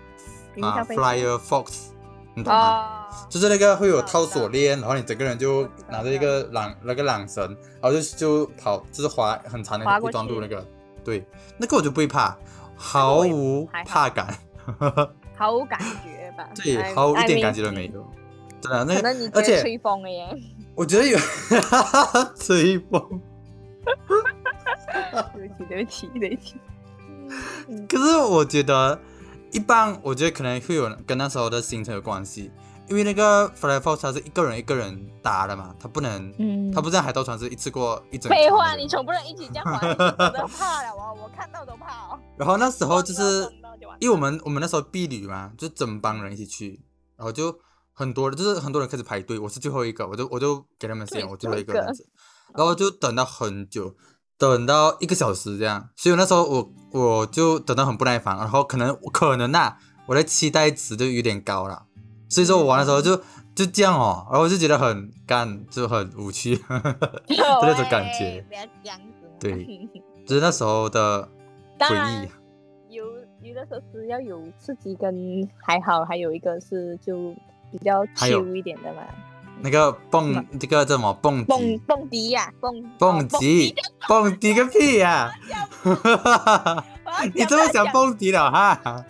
[0.63, 1.91] 啊 Flyer Fox，
[2.35, 3.07] 你懂吗？
[3.11, 7.45] 哦，就是那个会有套锁链，然后你整个人就拿着一个缆那个缆绳，
[7.81, 10.67] 然后就就跑，就是滑很长的一滑过去段路那个，
[11.05, 11.25] 对，
[11.59, 12.37] 那个我就不会怕，
[12.77, 14.37] 毫无怕感，
[15.37, 16.49] 毫无感觉吧？
[16.55, 18.07] 对毫无一点感觉都没有。
[18.61, 20.37] 真的，那可个而且吹风了耶？
[20.75, 21.19] 我觉得有
[22.39, 23.21] 吹风。
[25.33, 26.55] 对不起，对不起，对不起。
[27.69, 28.99] 嗯可是我觉得，
[29.53, 32.51] 一般我觉得可能会有跟那时候的行程有关系，
[32.89, 36.71] 因为那个 Fly Fox 它是一个人一个人搭的嘛，它不能，嗯。
[36.73, 42.19] 它不像海盗船是一次过一整废话，你总不能一起这样玩，我都怕了，我我看到都怕哦。
[42.39, 43.49] 然后那时候就是
[43.99, 46.81] 因为我们我们那时候避旅嘛，就整帮人一起去，
[47.17, 47.59] 然后就
[47.93, 51.93] 很多人就是很多人开始排队，我是最后一个，我就我就给他们时间，对我最后一个最后一个。
[51.93, 52.09] 这样子，
[52.55, 53.95] 然后就等到很久，
[54.41, 59.77] 等到一个小时这样，所以那时候我我就等到很不耐烦，然后可能可能呐、
[60.07, 61.85] 我的期待值就有点高了，
[62.29, 63.15] 所以说我玩的时候就
[63.55, 66.57] 就这样哦，然后我就觉得很干，就很无趣，
[67.29, 69.33] 就那种感觉不要这样子嘛。
[69.39, 69.89] 对
[70.27, 71.29] 就是那时时候的
[71.79, 72.29] 回忆。
[72.95, 73.05] 有
[73.41, 77.35] 娱乐设施要有刺激跟还好，还有一个是就
[77.71, 79.03] 比较还有 chill 一点的嘛，
[79.63, 81.79] 那个蹦，这个叫什么蹦蹦？
[81.87, 83.75] 蹦迪呀，蹦蹦迪，
[84.09, 85.31] 蹦迪个屁呀、
[87.35, 89.05] 你这么想蹦迪了哈？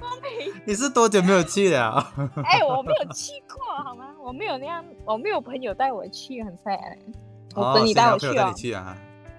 [0.64, 2.12] 你是多久没有去了？
[2.44, 4.06] 哎，我没有去过好吗？
[4.22, 6.98] 我没有那样，我没有朋友带我去，很 sad 欸。
[7.54, 8.96] 我等你带我去啊！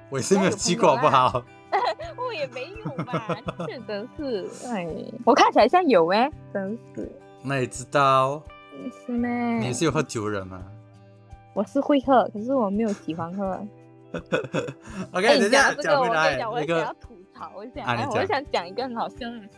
[0.09, 1.43] 我也是没有去过，好不好？
[2.17, 4.87] 我也没有吧，这真是哎，
[5.25, 7.09] 我看起来像有哎，真是
[7.43, 8.41] 那你知道
[9.05, 9.27] 是呢。
[9.59, 10.61] 你是有喝酒的人吗
[11.53, 13.65] 我是会喝，可是我没有喜欢喝。
[15.13, 19.49] OK，哎，等一下你讲这个，讲回来我跟你讲，我那个想要吐槽一下，哎，我啊你讲想讲一个很好笑的事。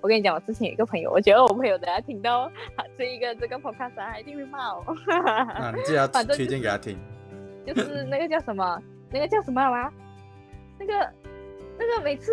[0.00, 2.50] 我跟你讲，我之前有一个朋友，我觉得我朋友等下听到
[2.96, 4.80] 这一个这个 podcast，他一定会骂我。
[5.52, 6.98] 啊，你记得推荐给他听。
[7.66, 8.80] 就是那个叫什么，
[9.10, 9.92] 那个叫什么啊？
[10.78, 11.10] 那个
[11.78, 12.32] 那个每次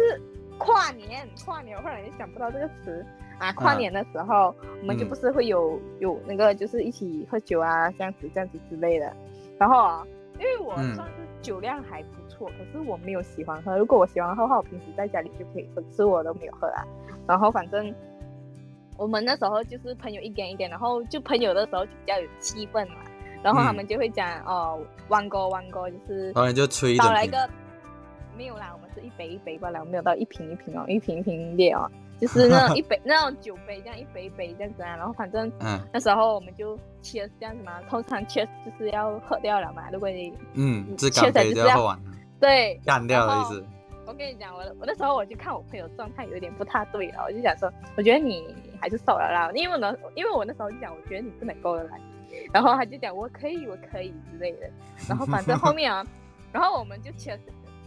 [0.57, 3.05] 跨年，跨年我忽然也想不到这个词
[3.41, 3.53] 啊。
[3.53, 9.11] 跨年的时候，我们就嗯不是会有有那个就是一起喝酒啊，这样子这样子之类的。
[9.57, 10.07] 然后啊，
[10.39, 13.77] 因为我嗯算是酒量还不错，可是我没有喜欢喝。
[13.77, 16.85] 如果我喜欢喝的话，我平时在家里就可以喝，可是我都没有喝啊。
[17.27, 17.93] 然后反正
[18.97, 22.95] 我们那时候就是朋友一点一点，然后就朋友的时候就比较有气氛嘛。
[23.43, 27.49] 然后他嗯们就会讲、哦，弯哥弯哥，就是然后你就吹倒来一个
[28.37, 31.89] 没有啦，我们是一杯一杯罢了，没有到一瓶一瓶哦，一瓶一瓶烈哦，
[32.21, 34.95] 就是那种 一杯那种酒杯这样一杯一杯这样子啊。
[34.95, 39.89] 然后反正嗯那时候我们就 cheers 这样子嘛，通常 cheers 就是要喝掉了嘛。
[39.91, 42.03] 如果你嗯，这确干杯实就是要喝完了，
[42.39, 43.65] 对，干掉的意思。
[44.07, 51.91] 我跟你讲，我我那时候我就看我朋友状态有点不太对了，我就想说，我觉得你还是瘦了啦，因为呢，因为我那时候就讲，我觉得你不能够了啦，
[52.51, 54.69] 然后他就讲我可以，我可以之类的，
[55.07, 56.05] 然后反正后面啊，
[56.51, 57.39] 然后我们就切，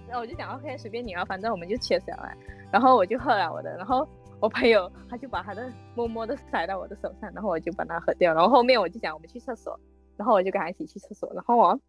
[0.09, 2.32] 然后我就讲 OK 随便你啊，反正我们就切小了，
[2.70, 4.09] 然后我就喝了我的，然后
[4.45, 9.81] 我朋友他就把他的默默的塞到我的手上，然后我就把它喝掉，然后后面我就讲我们去厕所，
[10.19, 11.81] 然后我就跟他一起去厕所，然后我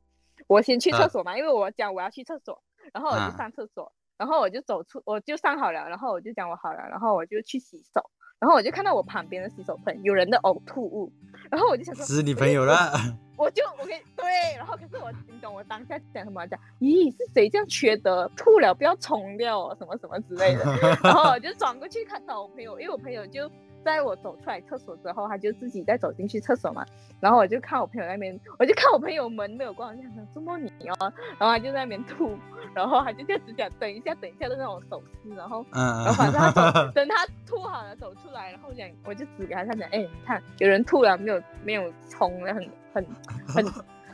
[0.47, 3.91] 我先去厕所嘛，因为我讲我要去厕所，然后我就啊上厕所。
[4.18, 11.11] 然后我就走出，我就上好了，然后我就讲我好了，然后我就去洗手，然后我就看到我旁边的洗手盆有人的呕吐物，
[11.49, 12.91] 然后我就想说，是你朋友了，
[13.38, 16.45] 我就我跟对，然后可是我你懂我当下讲什么？
[16.47, 20.63] 讲咦是谁这样缺德吐了不要冲掉哦什么什么之类的，
[21.03, 23.49] 然后我就转过去看到我朋友，因为我朋友就
[23.86, 26.83] 在我走出来厕所之后，他就自己再走进去厕所嘛，
[27.19, 32.36] 然后我就看我朋友那边，我就看我朋友门没有关，我就想说这么你哦，然后他就在那边吐，
[32.73, 43.05] 然后他就这样子讲等一下等一下的那种手势，然后嗯，然后反正他走，等他吐好了走出来，然后我讲，我就指给他看讲，哎、你看有人吐了，没有没有冲了，很很
[43.47, 43.65] 很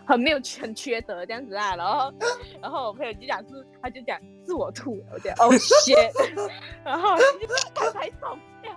[0.05, 1.75] 很没有很缺德这样子啊。
[1.77, 2.13] 然后
[2.61, 6.51] 然后我朋友就讲是，他就讲是我吐了，我讲哦 shit，
[6.83, 8.71] 然后就他才走掉，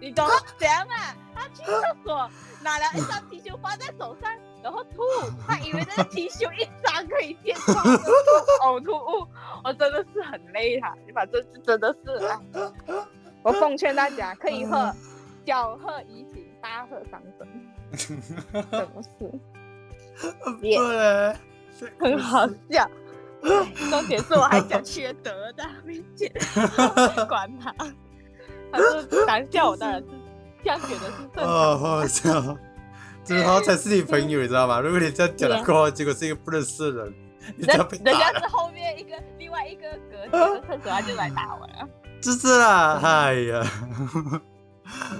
[0.00, 0.26] 你懂
[0.58, 0.94] 怎样嘛？
[1.34, 2.30] 他去厕所
[2.62, 4.30] 拿了一张 T 恤放在手上，
[4.62, 5.02] 然后吐，
[5.46, 8.02] 他以为那个 T 恤一张可以见到那个
[8.64, 9.28] 呕吐物，
[9.64, 12.38] 我真的是很累哈，你把这真的是，哎，
[13.42, 14.92] 我奉劝大家可以喝，
[15.46, 17.46] 小喝怡情，大喝伤身，
[18.52, 19.40] 真的是
[20.60, 21.36] 对，
[22.00, 22.88] 很好笑。
[23.90, 26.32] 重点是我还讲缺德在他面前，
[27.28, 27.72] 管他，
[28.72, 30.06] 他说当下我当然是
[30.62, 32.58] 这样觉得是正哦，常好好笑，
[33.24, 34.80] 就是好才是你朋友，你知道吗？
[34.84, 37.14] 如果你这样讲的过后，结果是一个不认识的人，
[37.58, 41.88] 人人，家是后面一个另外一个隔间的厕所，他就来打我了，
[42.20, 43.62] 就是啦，哎呀，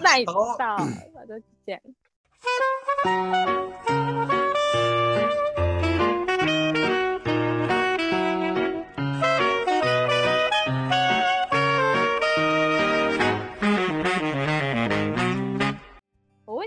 [0.03, 0.77] 那你知道，
[1.15, 1.81] 我就这样。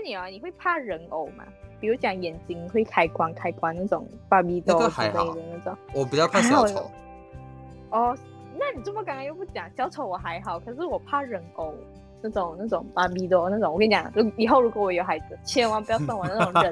[0.00, 1.44] 问你啊，你会怕人偶吗？
[1.78, 5.76] 比如讲眼睛会开关开关那种芭比那豆之类的那种。
[5.94, 6.90] 我比较怕小丑，
[7.90, 8.16] 哦，
[8.58, 11.74] 那你这么刚刚又不讲小丑，我还好，可是我怕人偶
[12.22, 13.72] 那种那种芭比豆那种。
[13.72, 16.62] 我跟你讲，如以后如果我有孩子，千万不要送我那种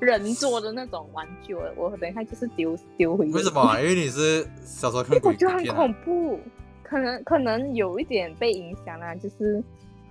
[0.00, 3.32] 人 人做的那种玩具，我我等一下就是丢丢回去。
[3.32, 3.80] 为什么啊？
[3.80, 6.40] 因为你是小时候 我觉得很恐怖，
[6.82, 9.62] 可能可能有一点被影响啦，就是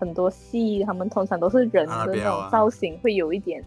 [0.01, 3.63] 很多戏他们通常都是人的那种造型会有一点，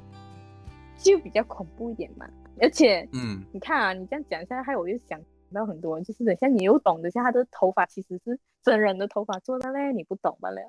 [0.99, 2.27] 就比较恐怖一点嘛。
[2.61, 5.21] 而且嗯，你看啊，你这样讲一下，害我又想
[5.53, 10.61] 到很多，就是等下你又懂，等一下他的头发其实是真人的头发做的嘞，你不懂吧嘞？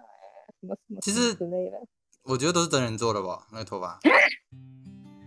[0.61, 1.81] 什么什么其实之类的，
[2.23, 3.99] 我觉得都是真人做的吧，那个头发，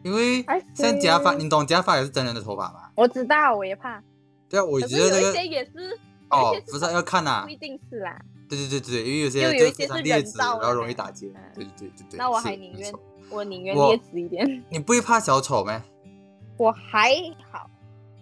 [0.05, 2.93] 因为像假发，你懂假发也是真人的头发吧？
[2.95, 4.01] 我知道，我也怕，
[4.49, 5.99] 对啊，我可觉得那个有一些也是，
[6.30, 8.16] 哦不是要看呐不，一定是啦。
[8.49, 12.19] 对对对对，因为有些就有就非一些是人常劣质，然后容易打结嗯，对对对对对。
[12.19, 12.93] 那我是还宁愿
[13.31, 15.83] 我宁愿我劣质一点， 你不会怕小丑咩？
[16.57, 17.15] 我还
[17.53, 17.69] 好。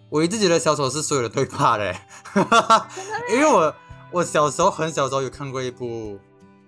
[0.09, 2.01] 我一直觉得小丑是所有人都会怕的欸，
[3.33, 3.75] 因为我
[4.11, 6.17] 我小时候很小时候有看过一部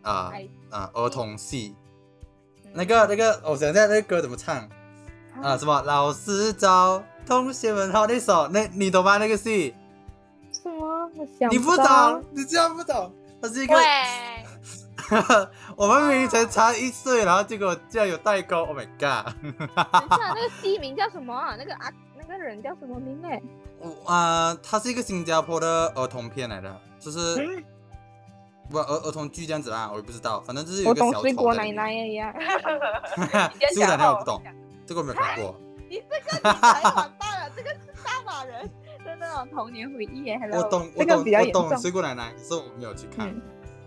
[0.02, 1.74] 啊哎啊儿童戏，
[2.66, 4.58] 嗯那个那个我想一下那个歌怎么唱
[5.42, 5.58] 啊？
[5.58, 9.18] 什么老师早，同学们好那首，那你懂吗？
[9.18, 9.74] 那个戏
[10.52, 11.10] 什么？
[11.16, 13.84] 我想你不懂，你这样不懂，它是一个喂，
[15.76, 19.34] 我们明明才差一岁，然后结果竟然有代沟，Oh my god！
[19.42, 21.56] 等一下，那个戏名叫什么啊？
[21.58, 21.92] 那个啊，
[22.28, 23.28] 那个人叫什么名呢？
[23.80, 27.64] 我啊、他是一个新加坡的儿童片来的，就是嗯
[28.70, 31.76] 不儿儿童剧这样子啦，我也不知道，反正就是有个小水果奶丑在里面。
[31.76, 32.34] 奶一样。
[33.74, 34.44] 水果奶奶我不懂，
[34.86, 35.56] 这个我没有看过。
[35.90, 38.70] 你这个你才完蛋了，这个是大马人
[39.04, 40.40] 的那种童年回忆耶。
[40.54, 41.78] 我懂，我这个懂，我懂。
[41.80, 43.42] 水果奶奶，可是我没有去看、嗯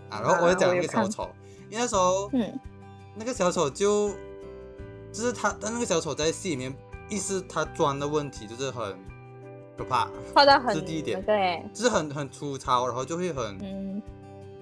[0.09, 0.21] 啊。
[0.21, 1.29] 然后我就讲啊我有看那个小丑，
[1.69, 2.59] 因为那时候嗯
[3.15, 4.09] 那个小丑就
[5.11, 6.75] 就是他，但那个小丑在戏里面，
[7.09, 8.97] 意思他装的问题就是很
[9.77, 14.01] 可怕，画的很是第一点对就是很很粗糙，然后就会很，嗯，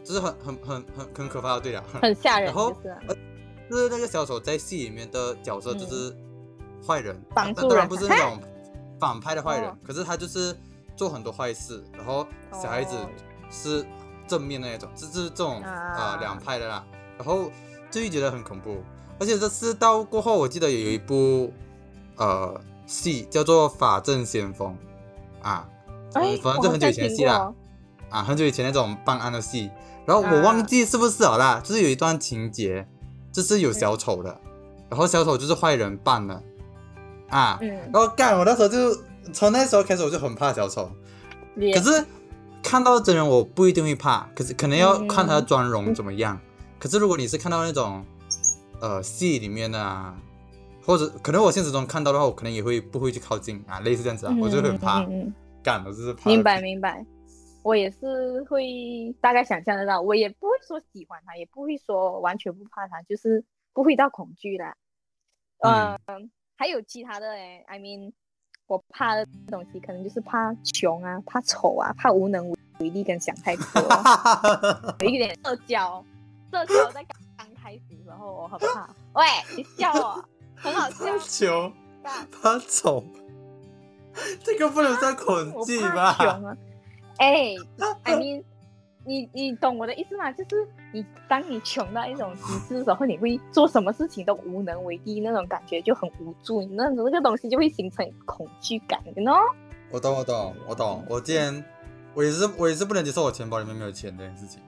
[0.03, 1.83] 就是很很很很很可怕的，对了。
[2.01, 2.99] 很吓人，然后就是啊
[3.69, 6.13] 就是那个小丑在戏里面的角色就是
[6.87, 8.39] 坏人，当当然不是那种
[8.99, 10.55] 反派的坏人哦，可是他就是
[10.95, 13.09] 做很多坏事，然后小孩子哦。
[13.53, 13.85] 是
[14.29, 16.13] 正面那一种，就是这种啊。
[16.13, 16.81] 呃两派的啦，
[17.17, 17.51] 然后
[17.89, 18.81] 就会觉得很恐怖，
[19.19, 21.51] 而且这次到过后，我记得有一部
[22.15, 24.73] 呃戏叫做《法证先锋》
[25.45, 25.67] 啊，
[26.13, 27.53] 哎，反正就很久以前的戏啦。
[28.09, 29.69] 啊，很久以前那种办案的戏，
[30.05, 32.87] 然后我忘记是不是好啦，就是有一段情节，
[33.33, 34.39] 就是有小丑的，
[34.89, 36.41] 然后小丑就是坏人扮的
[37.31, 38.93] 啊，嗯然，后干我那时候就
[39.33, 40.91] 从那时候开始我就很怕小丑，
[41.73, 42.05] 可是
[42.61, 46.39] 看到真人我不一定会怕，可是可能要嗯看他的妆容怎么样。
[46.77, 48.05] 可是如果你是看到那种
[48.81, 50.15] 呃戏里面的啊，
[50.85, 56.29] 或者可能我现实中看到的话，我可能也会不会去靠近啊，类似这样子啊，我就很怕嗯干，我就是怕。
[56.29, 57.05] 明白明白。
[57.63, 64.75] 我也是会大概想象得到，我也不会说喜欢他，也不会说完全不怕他，就是不会到恐惧啦。
[65.59, 66.31] 嗯嗯，
[66.61, 68.13] 还有其他的诶，I mean，
[68.67, 73.81] 我怕的东西可能就是怕穷啊，怕丑啊，怕无能为力跟想太多，
[75.01, 76.05] 有一点社交，
[76.51, 78.87] 社交在刚刚开始的时候我很怕。
[79.13, 79.25] 喂，
[79.57, 80.23] 你笑我，
[80.55, 81.17] 很好笑怕。
[81.17, 81.73] 穷，
[82.31, 83.03] 怕丑，
[84.43, 86.11] 这个不能算恐我惧吧？
[86.19, 86.57] 啊！
[87.17, 87.55] 哎、
[88.03, 88.43] i mean，
[89.03, 90.31] 你你懂我的意思吗？
[90.31, 99.39] 就是你当你穷到一种极致的时候，你会做什么事情都无能为力，那种感觉就很无助，你那种那个东西就会形成恐惧感，you know？
[99.89, 101.05] 我懂，我懂，我懂。
[101.09, 101.63] 我之前
[102.13, 104.61] 我也是，我也是不能接受我钱包里面没有钱这件事情。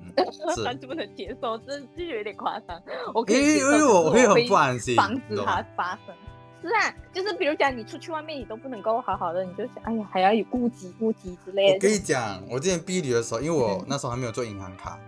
[0.00, 2.80] 嗯，是， 就不能接受，这这有点夸张。
[3.14, 6.14] 我可以接受，为我会很不安心，防止它发生。
[6.62, 11.74] 是啊，就是比如讲你出去外面你都不能够好好的，你就想，哎呀，还要有顾及顾及之类的。
[11.74, 14.98] 我跟你讲，我之前毕旅的时候，因为我嗯那时候还没有做银行卡，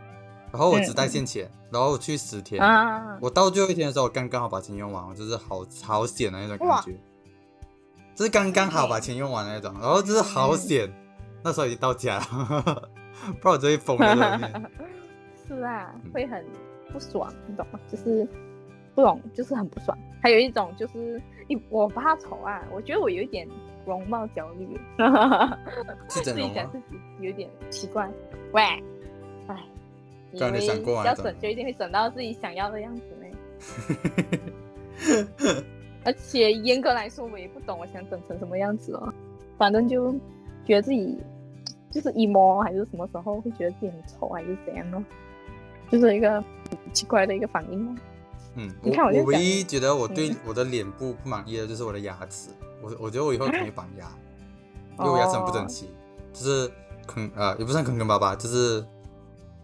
[0.55, 6.93] 然后我只带现钱，然后我去十天，啊，我到最后一天的时候，我刚刚好把钱用完，我就是好好险的那种感哇觉，
[8.15, 10.89] 就是刚刚好把钱用完的那种，然后就是好险，
[11.43, 12.89] 那时候已经到家了，
[13.43, 14.71] 不然我就会疯在那边。
[15.49, 16.45] 是啊嗯，会很
[16.93, 17.81] 不爽，你懂吗？
[17.91, 18.25] 就是
[18.95, 19.99] 不懂，就是很不爽。
[20.23, 23.47] 还有一种就是，你我怕丑啊，我觉得我有一点
[23.85, 24.81] 容貌焦虑，
[26.07, 26.49] 自己？
[26.55, 28.09] 讲自己有点奇怪。
[28.53, 28.63] 喂，
[29.49, 29.63] 哎，
[30.35, 33.27] 你为想过啊要省就一定会省到自己想要的样子呢？
[36.05, 39.13] 而且严格来说，我也不懂我想整成什么样子哦。
[39.57, 40.13] 反正就
[40.67, 41.19] 觉得自己
[41.91, 45.03] 就是 emo 还是什么时候会觉得自己很丑还是怎样咯，
[45.91, 47.95] 就是一个很奇怪的一个反应哦。
[48.57, 52.51] 嗯，你我我唯看我就讲一觉得我对嗯我的脸部不满意的就是我的牙齿，
[52.83, 54.07] 我我觉得我以后可以绑牙，
[54.99, 55.89] 因为我牙齿很不整哦齐，
[56.33, 56.71] 就是
[57.07, 58.85] 坑呃也不算坑坑巴巴，就是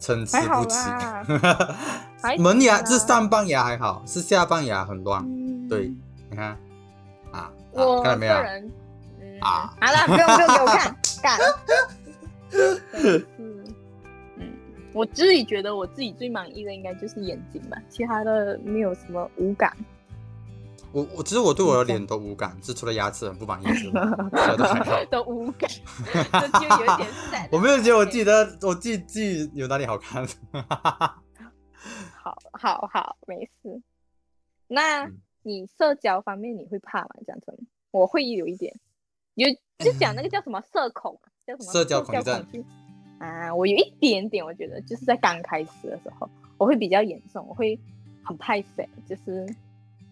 [0.01, 0.79] 参差不齐。
[2.43, 5.23] 门牙是上半牙还好，是下半牙很乱。
[5.23, 5.69] 嗯。
[5.69, 5.93] 对，
[6.31, 6.57] 你看。
[7.31, 8.35] 啊，啊我看到没有？
[9.41, 9.73] 啊。
[9.81, 11.39] 好了，不用不用给我看，干，
[13.39, 13.65] 嗯，
[14.93, 19.73] 我自己觉得我自己最满意的应该就是眼睛吧，其他的没有什么无感。
[20.93, 25.05] 我我其实我对我的脸都无感，是除了牙齿很不满意之外，其他都还好。
[25.11, 25.71] 都无感，
[26.13, 27.49] 这就有点 sad。
[27.53, 30.27] 我没有觉得我自己的我自己自己有哪里好看。
[32.13, 33.83] 好好好，没事。
[34.69, 37.09] 那嗯你社交方面你会怕吗？
[37.27, 37.57] 讲真，
[37.91, 38.79] 我会有一点，
[39.35, 42.15] 有就讲那个叫什么社恐，叫什么社交恐
[42.53, 42.63] 惧
[43.19, 46.29] 啊，我有一点点，我觉得就是在刚开始的时候，
[46.59, 47.79] 我会比较严重，我会
[48.23, 49.47] 很怕死，就是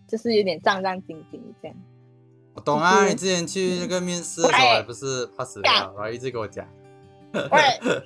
[0.08, 1.76] 就是有点战战兢兢这样。
[2.54, 6.66] 我懂啊，你之前去那个面试的时候，喂还不是怕死了，干然后一直跟我讲，
[7.32, 8.02] 喂，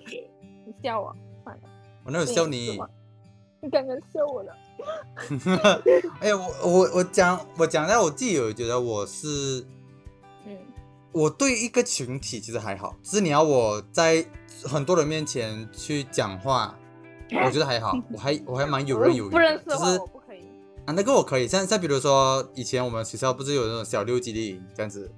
[0.67, 1.63] 你笑我，算了，
[2.05, 2.79] 我那有笑你？
[3.63, 4.55] 你刚刚笑我了。
[6.21, 9.65] 哎呀，我我我讲我讲到我自己有觉得我是
[10.45, 10.59] 嗯，
[11.13, 14.27] 我对一个群体其实还好，只是你要我在
[14.65, 16.77] 很多人面前去讲话，
[17.47, 20.01] 我觉得还好，我还我还蛮游刃有余不认识的话就是。
[20.85, 25.11] 啊，那个我可以，像像比如说以前我们学校不是有那种小六基地营这样子，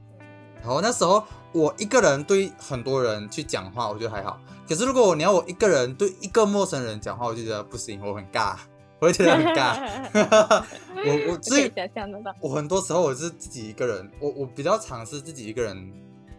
[0.61, 4.39] 然后那时候我一个人对很多人去讲话，我觉得还好。
[4.69, 8.57] 可是如果你要我一个人对一个陌生人讲话，我就觉得不行，我很尬，
[8.99, 9.79] 我会觉得很尬。
[11.07, 12.35] 我我可所以以想象得到。
[12.41, 15.93] 我很多时候我是自己一个人，我我比较尝试自己一个人。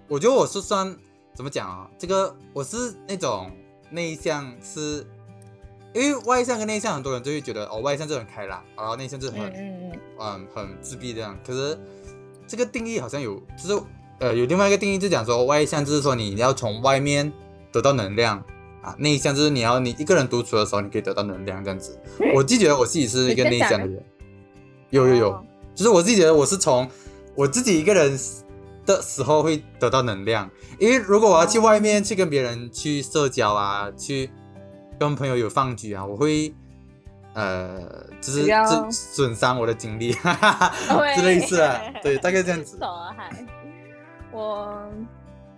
[0.07, 0.95] 我觉得我是算
[1.33, 1.89] 怎么讲啊？
[1.97, 3.51] 这个我是那种
[3.89, 5.05] 内向是，
[5.95, 11.35] 因为外向跟内向很多人就会觉得哦，外向就很开朗，然后内向就很嗯嗯嗯，嗯很自闭这样。
[11.47, 11.79] 可是
[12.45, 13.83] 这个定义好像有，就是
[14.19, 17.31] 呃有另外一个定义，就讲说外向就是说你要从外面
[17.71, 18.43] 得到能量
[18.83, 21.97] 啊，内向就是你要你一个人独处的时候你可以得到能量这样子。
[22.35, 24.03] 我自己觉得我自己是一个内向的人，
[24.89, 25.31] 有有有。
[25.31, 26.89] 哦就是我自己觉得我是从
[27.35, 28.17] 我自己一个人
[28.85, 34.29] 的时候会得到能量，因为如果我要去外面去跟别人去社交啊，去
[34.99, 36.53] 跟朋友有饭局啊，我会
[37.33, 40.13] 呃，就是损损伤我的精力，
[40.89, 42.77] 对之类似啊， 对，大概这样子。
[43.15, 43.29] 还，
[44.31, 44.89] 我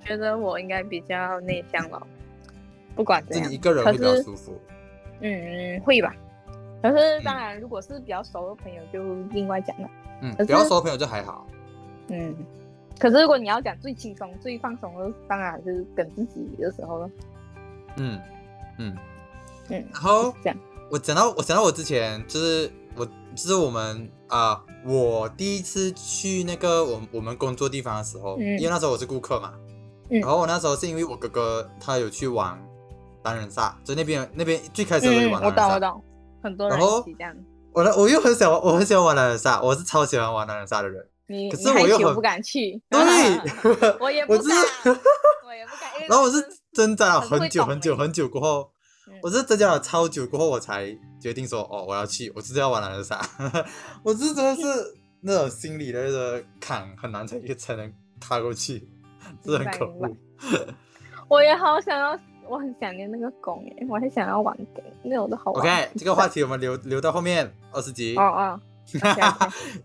[0.04, 2.02] 觉得我应该比较内向了，
[2.96, 4.60] 不管怎样自己一，个人可会比较是舒服。
[5.22, 6.16] 嗯会吧。
[6.82, 9.90] 可是当然，如果是比较熟的朋友，就另外讲了。
[10.22, 11.48] 嗯，比较熟的朋友就还好。
[12.10, 12.36] 嗯，
[13.00, 17.10] 可是如果你要讲最轻松、最放松的，当然是跟自己的时候了。
[17.98, 18.20] 嗯
[18.78, 18.96] 嗯，
[19.70, 20.58] 嗯，然后这样。
[20.90, 29.54] 我讲到我讲到我之前就是我就是我们啊、我第一次去那个我我们工作地方的时候，嗯因为那时候我是顾客嘛，
[30.10, 32.58] 嗯然后我那时候是因为我哥哥他有去玩
[33.24, 36.04] 狼人杀，就那边那边最开始的时候有嗯，我懂我懂，
[36.44, 37.36] 很多人一起这样。
[37.74, 43.00] 我呢我又很喜欢我很喜欢玩狼人杀，我是超喜欢玩狼人杀的人，你可是我又很不敢去， 对，
[44.00, 44.48] 我也不我敢
[44.84, 44.90] 只，
[45.46, 45.90] 我也不敢。
[46.10, 48.72] 然后我是挣扎了很久很久很久过后。
[49.08, 53.20] 嗯我是增加了超久过后，我才决定说，哦，我要去，我就是要玩狼人杀。
[54.04, 54.62] 我是真的是
[55.22, 58.88] 那种心理的那个坎很难才才能踏过去，
[59.44, 60.16] 真的很可恶。
[61.28, 65.62] 我也好想要，我很想念那个弓耶，我很想要玩弓，那种都好玩。
[65.62, 68.62] OK，这个话题我们留留到后面二十集哦，哦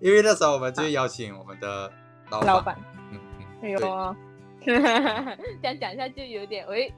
[0.00, 1.90] 因为那时候我们就邀请我们的
[2.30, 2.78] 老板，老板，
[3.10, 3.80] 嗯嗯哎呦，
[4.64, 6.92] 这样讲一下就有点喂，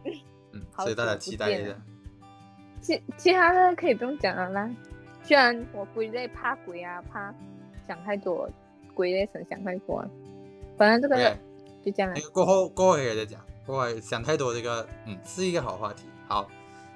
[0.53, 1.75] 嗯，好所以大家期待一下。
[2.85, 4.71] 其其他的可以不用讲了啦。
[5.23, 7.35] 虽然我归类怕鬼啊，怕
[7.89, 8.49] 想太多，
[8.93, 10.05] 鬼类成想太多。
[10.77, 11.37] 反正这个
[11.83, 12.23] 就这样了那。
[12.23, 16.05] 个过后过后可以再讲，过后想太多这个嗯是一个好话题。
[16.29, 16.47] 好，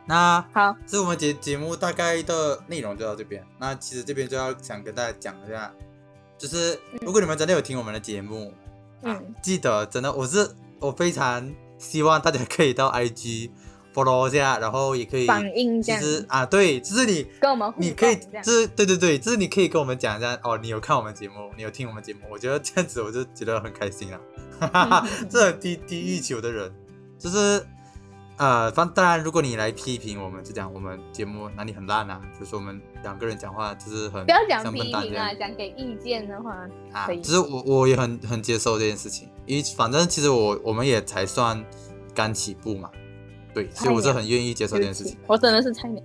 [0.04, 3.42] 那好，这是我们节节目大概的内容就到这边。
[3.58, 5.72] 那其实这边就要想跟大家讲一下，
[6.36, 8.52] 就是如果你们真的有听我们的节目，
[9.02, 13.50] 啊嗯，记得真的我是我非常希望大家可以到 IG
[13.94, 24.20] follow 一下，然后也可以反应这其样实啊对，就是你跟我们互你可以就是对对对，就是你可以跟我们讲一下哦，你有看我们节目，你有听我们节目，我觉得这样子我就觉得很开心了。
[24.60, 26.72] 哈哈哈，这很低低欲求的人，
[27.18, 27.64] 就是
[28.36, 36.56] 呃，当当然，如果你来批评我们，就讲我们节目哪里很烂啊，就是我们两个人讲话就是很不要讲批评啊，讲给意见的话，
[36.92, 41.64] 啊可以，就是我我也很很接受这件事情，因为反正其实我我们也才算
[42.14, 42.90] 刚起步嘛，
[43.54, 45.16] 对，所以我是很愿意接受这件事情。
[45.26, 46.02] 我真的是菜鸟，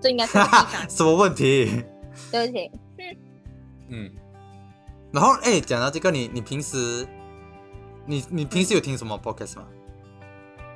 [0.00, 0.38] 这应该是
[0.88, 1.84] 什么问题？
[2.30, 2.70] 对不起，
[3.88, 4.10] 嗯，
[5.12, 7.06] 然后哎，讲到这个，你你平时
[8.06, 9.66] 你你平时有听什么 podcast 吗？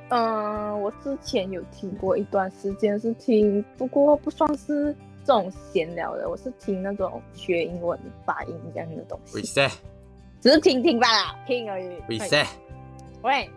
[0.09, 9.69] 嗯，我之前有听过一段时间是听，不过不算是这种闲聊的，我是听那种学英文发音这样的东西，为啥？
[10.41, 11.89] 只是听听罢了，听而已。
[12.09, 12.45] 为啥？
[13.23, 13.49] 喂，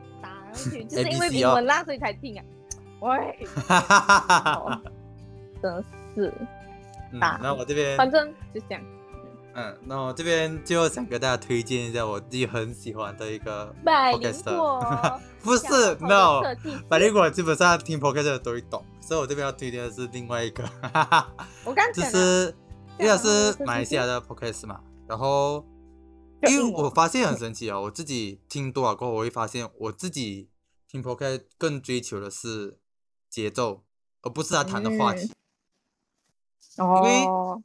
[0.89, 2.45] 就是因为英文烂所以才听啊。
[3.01, 4.53] 喂，哈哈哈哈哈！
[4.65, 4.81] 哦，
[5.61, 5.85] 真
[6.15, 6.33] 是，
[7.11, 8.83] 那我这边反正就这样。
[9.55, 15.67] 嗯，那我这边就想跟大家推荐一下我自己很喜欢的一个 podcast，果 不是
[16.01, 16.41] no，
[16.89, 21.29] 百灵果基本上听 podcast 的都会懂，所以我这边要推荐的是另外一个，哈哈，
[21.65, 22.55] 我刚 就是
[22.99, 25.63] 因为是马来西亚的 podcast 嘛，然后
[26.49, 30.49] 因为我发现很神奇哦，我自己听多了过后，我会发现我自己
[30.89, 32.79] 听 podcast 更追求的是
[33.31, 33.85] 节奏，
[34.23, 35.31] 而不是他谈的话题
[36.79, 36.85] 因。
[36.85, 37.63] 为哦，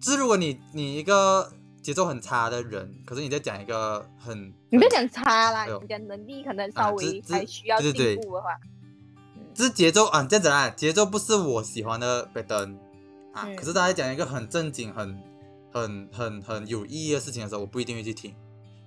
[0.00, 1.52] 就是如果你你一个
[1.82, 8.58] 节奏很差的人，可是你在讲一个很你不要讲差啦，哎你的能力可能啊稍微这这还需要进步的话，
[9.54, 12.78] 就是节奏啊，这样子啊，节奏不是我喜欢的拜登
[13.32, 15.22] 啊，嗯可是他在讲一个很正经、很
[15.80, 18.34] 很很很有意义的事情的时候，我不一定会去听。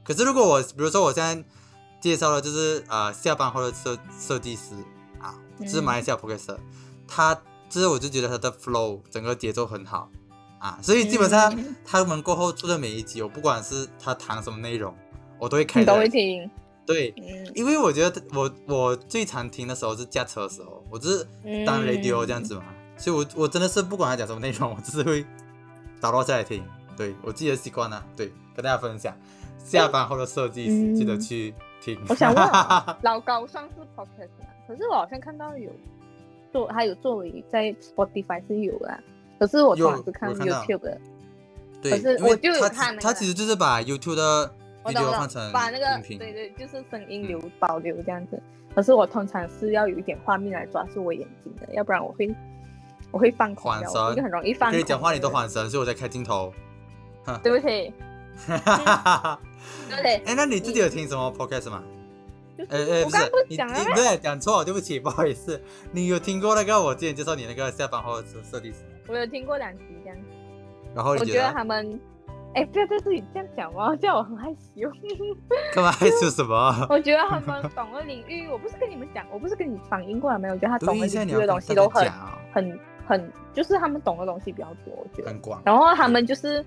[0.04, 1.44] 可是如果我比如说我现在
[2.00, 4.74] 介绍的就是呃下班后的设设计师
[5.20, 6.58] 啊，就是马来西亚 p o d c a
[7.08, 7.36] 他
[7.70, 10.10] 就是我就觉得他的 flow 整个节奏很好
[10.60, 14.96] 啊，所以基本上嗯 他们过后出的每一集，我不管是他谈什么内容，
[15.40, 16.50] 我都会开都会听，
[16.86, 21.28] 对，嗯因为我觉得我我最常听的时候是驾车的时候，我就是
[21.66, 22.64] 当 radio 这样子嘛，
[22.98, 25.26] 所以我我真的是不管他讲什么内容，我就是会
[26.00, 26.64] 打落下来听。
[27.02, 29.12] 对我自己的习惯呢，对，跟大家分享。
[29.58, 32.00] 下班后的设计师、嗯记得去听。
[32.08, 34.46] 我想问啊， 老高算是 podcast 吗？
[34.68, 35.72] 可是我好像看到有
[36.52, 39.00] 做，还有作为在 Spotify 是有的，
[39.40, 41.02] 可是我通常是看 YouTube 的。
[41.82, 46.02] 对，可是我就有看那个他其实就是把 YouTube 的我懂 video 了换成，把那个。
[46.08, 48.40] 对对，就是声音流保留这样子。
[48.76, 52.32] 可是我通常是要有一点画面来抓住我眼睛的，要不然我会
[53.12, 54.72] 我会放空我是一个很容易放空。
[54.72, 55.50] 跟你讲话你都晃。
[55.50, 56.54] 神，所以我在开镜头。
[57.44, 57.94] 对不起，
[58.48, 61.84] 对不起，哎，那你自己有听什么 podcast 吗？
[62.58, 63.56] 就是哎哎，我刚刚不是你？
[63.56, 65.62] 你对讲错了，对不起， 不好意思。
[65.92, 69.00] 你有听过那个我之前介绍你那个下班后的设计师吗？
[69.08, 70.18] 我有听过两集这样，
[70.96, 72.00] 然后你我觉得得他们。
[72.54, 74.92] 哎，不要在这里这样讲哦，这样我很害羞。
[75.74, 76.86] 干嘛害羞什么？
[76.90, 80.54] 我觉得他们懂的领域，我不是跟你们讲，我不是跟你反映过来没有？
[80.54, 82.12] 我觉得他懂的领域的东西都很
[82.52, 85.30] 很很，就是他们懂的东西比较多，我觉得。
[85.30, 85.62] 很广。
[85.64, 86.62] 然后他们就是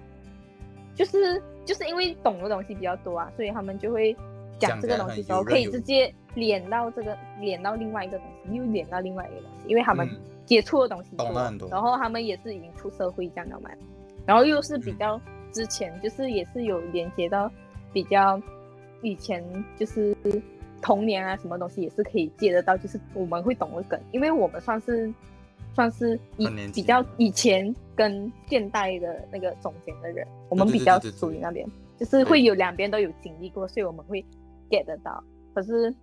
[0.95, 4.17] 就是就是因为懂的东西比较多啊，所以他们就会
[4.59, 10.21] 讲这个东西的时候，可以直接连到这个连到另外一个东西，又连到另外一个东西，因为他们嗯。
[10.47, 11.27] 接触的东西多
[11.71, 13.71] 然后他们也是已经出社会这样的嘛，
[14.27, 15.19] 然后又是比较
[15.51, 17.51] 之前就是也是有连接到
[17.95, 18.39] 比较
[19.01, 19.43] 以前
[19.75, 20.15] 就是
[20.83, 25.11] 童年啊什么东西也是可以接得到，就是我们会懂的梗，因为我们算是
[25.75, 31.69] 算是以比较以前跟现代的那个中间的人，我们比较属于那边，
[31.99, 34.25] 就是会有两边都有经历过，所以我们会
[34.71, 35.23] get 得到。
[35.55, 35.95] 可是，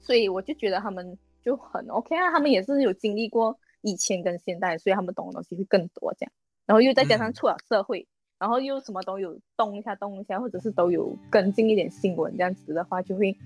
[0.00, 6.32] 所以我就觉得他们就很 OK 啊，他们也是有经历过以前跟现代，所以他们懂的东西会更多这样。
[6.66, 7.32] 然后又再加上嗯。
[7.32, 8.06] 出了社会，
[8.38, 13.36] 然后又什么都有动一下动一下，或者是都有跟进一点新闻这样子的话，就会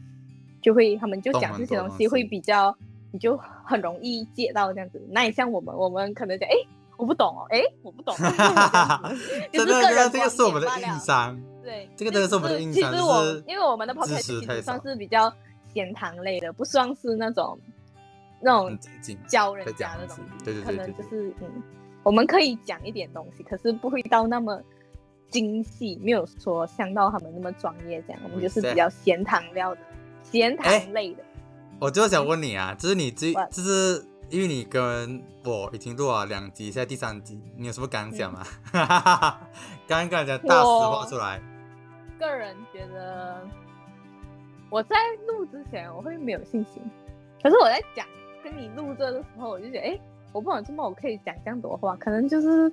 [0.60, 2.76] 就会他们就讲这些东西会比较，
[3.12, 5.00] 你就很容易接到这样子。
[5.10, 6.54] 那你像我们，我们可能讲哎。
[6.98, 8.14] 我不懂哦，哎，我不懂，
[9.50, 11.40] 就是真的，真的，个人这个是我们的硬伤。
[11.60, 15.32] 对，这个真的是我们的其硬实其实我伤就是因为我们的太其实算是比较
[15.72, 17.58] 闲谈类的，不算是那种
[18.40, 18.78] 那种
[19.26, 21.50] 教人家的东西，对对对可能就是嗯，
[22.04, 24.62] 我们可以讲一点东西，可是不会到那么
[25.28, 29.80] 精细，没有说像到他们那么专业这样，我们就是比较咸汤料的，
[30.22, 31.24] 咸哎汤类的。
[31.82, 33.50] 我就想问你啊，就是你最 What？
[33.50, 38.46] 就是因为你跟我已经录了两集，现在第三集，你有什么感想吗？
[39.88, 41.42] 刚刚跟人家大实话出来，
[42.20, 43.44] 个人觉得
[44.70, 44.94] 我在
[45.26, 46.80] 录之前我会没有信心，
[47.42, 48.06] 可是我在讲
[48.44, 49.98] 跟你录这的时候，我就觉得，哎，
[50.32, 52.72] 我不懂怎么我可以讲这样多话，可能就是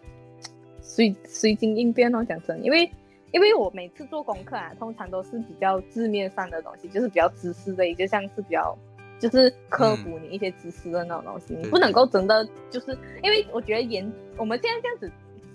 [0.83, 2.23] 随 随机应变哦。
[2.23, 2.87] 讲真，因为
[3.31, 8.77] 因为我每次做功课啊，通常都是比较字面上的东西，就是比较知识类，就像是比较。
[9.19, 15.11] 就是科普你一些知识的那种东西，你不能够真的就是，因为我觉得演我们现在这样子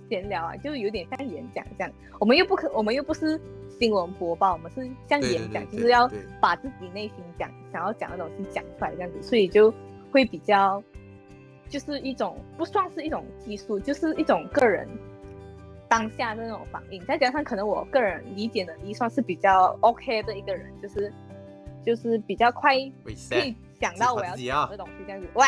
[0.09, 3.41] 闲聊啊，就是有点像演讲这样，我们又不可，我们又不是
[3.79, 6.09] 新闻播报，我们是像演讲，就是要
[6.41, 9.73] 把自己内心讲想要讲的东西讲出来这样子，所以就
[10.13, 10.83] 会比较
[11.71, 14.87] 就是一种不算是一种技术，就是一种个人
[15.89, 21.11] 当下的那种反应，再加上可能我个人理解能力算是比较 OK 的一个人，就是
[21.85, 25.29] 就是比较快伪可以想到我要讲的东西，这样子。
[25.35, 25.47] 喂，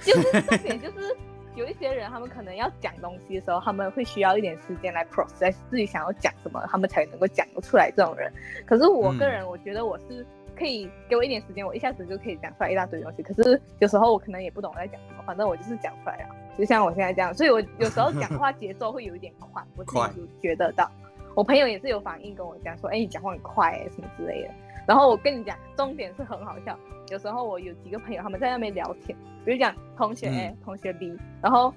[0.00, 1.16] 就是 重点就是
[1.54, 7.90] 有一些人，他们可能要讲东西的时候，他们会需要一点时间来 process 自己想要讲什么，他们才能够讲得出来。
[7.90, 8.32] 这种人，
[8.66, 10.24] 可是我个人，我觉得我是
[10.56, 13.22] 可以给我一点时间，我一下子就可以讲出来一大堆东西。
[13.22, 17.34] 可是有时候我可能也不懂我在讲什么，反正我就是讲出来了，就像我现在这样。
[17.34, 20.90] 所以我有时候讲话节奏会有一点快，我自己 就觉得到。
[21.34, 24.50] 我朋友也是有反应跟我讲说，哎、你讲话很快哎、什么之类的。
[24.86, 26.78] 然后我跟你讲，重点是很好笑。
[27.08, 31.72] 有时候我有几个朋友，他们在那边聊天，比如讲同学 A、嗯同学 B，然后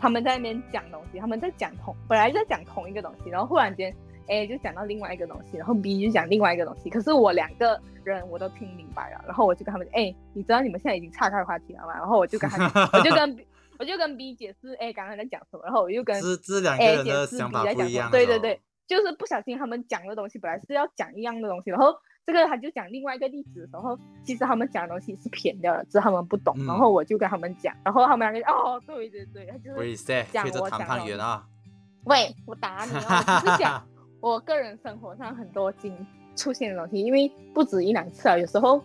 [0.00, 3.94] 他们在那边讲东西，他们在讲同本来在讲同一个东西，然后忽然间
[4.28, 11.94] A 就讲到另外一个东西，然后 B 就讲另外一个东西，可是我两个人我都听明白了，然后我就跟他们讲，哎，你知道你们现在已经岔开话题了吗？
[11.94, 13.46] 然后我就跟他，我就跟 B,
[13.80, 21.92] 我就跟 B 解释，哎，刚刚在讲什么，然后我又跟 A 人解释 B 在讲什么，对对对，，就是不小心他们讲的东西本来是要讲一样的东西，然后
[22.28, 31.42] 这个他就讲另外一个例子的时候，其实他们讲的东西是偏掉了，只是他们不懂，嗯然后我就跟他们讲，然后他们两个就哦，对对对，他就是讲我讲的判员啊，
[32.04, 33.82] 喂，我打你啊，我只是讲
[34.20, 36.06] 我个人生活上很多经
[36.36, 38.84] 出现的东西，因为不止一两次啊，有时候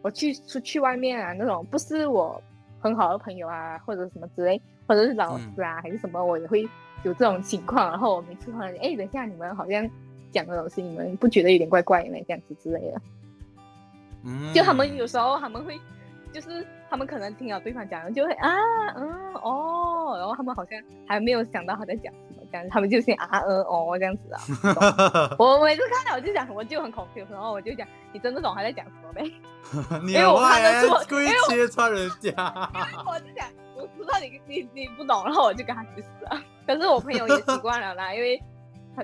[0.00, 2.40] 我去出去外面啊，那种不是我
[2.78, 6.62] 很好的朋友啊，或者什么之类，或者是老师啊，还是什么，我也会
[7.02, 7.90] 有这种情况。
[7.90, 9.84] 然后我每次突然，哎，等一下你们好像
[10.34, 12.16] 讲的东西，你们不觉得有点怪怪的吗？
[12.26, 13.00] 这样子之类的。
[14.24, 15.78] 嗯，就他们有时候他们会，
[16.32, 18.50] 就是他们可能听了对方讲的，就会啊
[18.96, 25.36] 嗯哦，然后他们好像还没有想到他在讲什么，这样他们就先啊嗯哦这样子啊。
[25.38, 29.22] 我每次看到我就讲，我就很 confused，然后我就讲你真的懂他在讲什么没？
[30.04, 32.32] 你 因为我看得出欸故意揭穿人家，
[33.06, 36.42] 我就讲我知道你你你不懂，然后我就跟他去死啊。
[36.66, 38.44] 可是我朋友也习惯了啦，因为他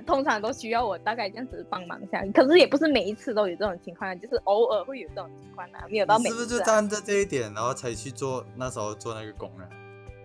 [0.07, 6.47] 通常都需要我大概这样子帮忙一下，可是也不是每一次都有这种情况，就是偶尔会有这种情况啊，没有到你是不是。
[6.47, 9.68] 就站在这一点，然后才去做那时候做那个工呢？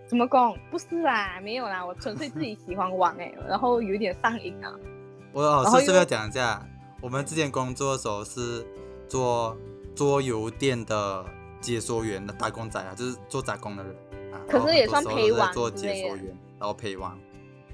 [0.08, 0.56] 什么工？
[0.70, 4.72] 不是啦，没有啦，我纯粹自己喜欢玩哎、然后有点上瘾啊。
[5.32, 6.64] 我老师是不是要讲一下？
[7.02, 8.64] 我们之前工作的时候是
[9.08, 9.56] 做
[9.94, 11.24] 桌游店的
[11.60, 13.92] 解说员的打工仔啊，就是做打工的人
[14.32, 14.38] 啊。
[14.48, 16.24] 可是也算陪玩做解说员，
[16.58, 17.18] 然后陪玩。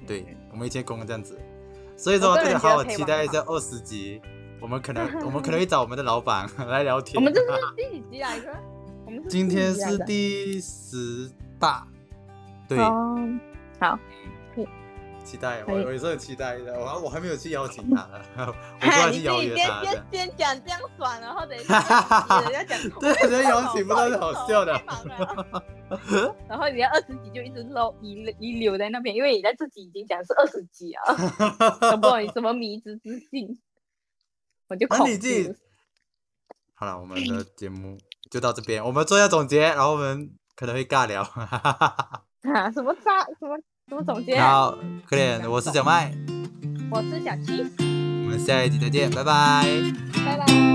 [0.05, 1.39] 对嗯，我们以前工这样子，
[2.03, 4.21] 所以说这个人大家好好期待一下二十集。
[4.59, 7.15] 我们可能 我们可能会找我们的老板来聊天。
[7.15, 7.47] 我们这是
[7.77, 8.53] 第几集来着？
[9.05, 11.87] 我们今天是第十八，
[12.67, 13.17] 对，哦，
[13.79, 13.97] 好，
[15.23, 16.73] 期待，我我也是很期待的。
[16.79, 18.07] 我 我还没有去邀请他，
[18.37, 19.81] 我过哈，来你自己去邀约他。
[19.81, 21.79] 这先先先讲这样爽，然后等一下
[22.49, 24.73] 人家讲，对人家邀请不到是好笑的
[26.47, 31.15] 然后你要二十集就一直漏遗遗留在那边，因为你在自己已经讲是二十集啊，
[31.91, 32.21] 懂不懂？
[32.21, 33.59] 你什么迷之自信？
[34.67, 35.55] 我就恐惧。
[36.73, 37.97] 好了，我们的节目
[38.31, 41.21] 就到这边，我们做一下总结，然后我们可能会尬聊。
[41.21, 43.23] 啊，什么渣？
[43.39, 43.55] 什么
[43.89, 44.39] 什么总结？
[44.39, 46.13] 好，可怜，我是小麦，
[46.89, 49.65] 我是小七，我们下一集再见，拜拜。
[50.25, 50.72] 拜拜。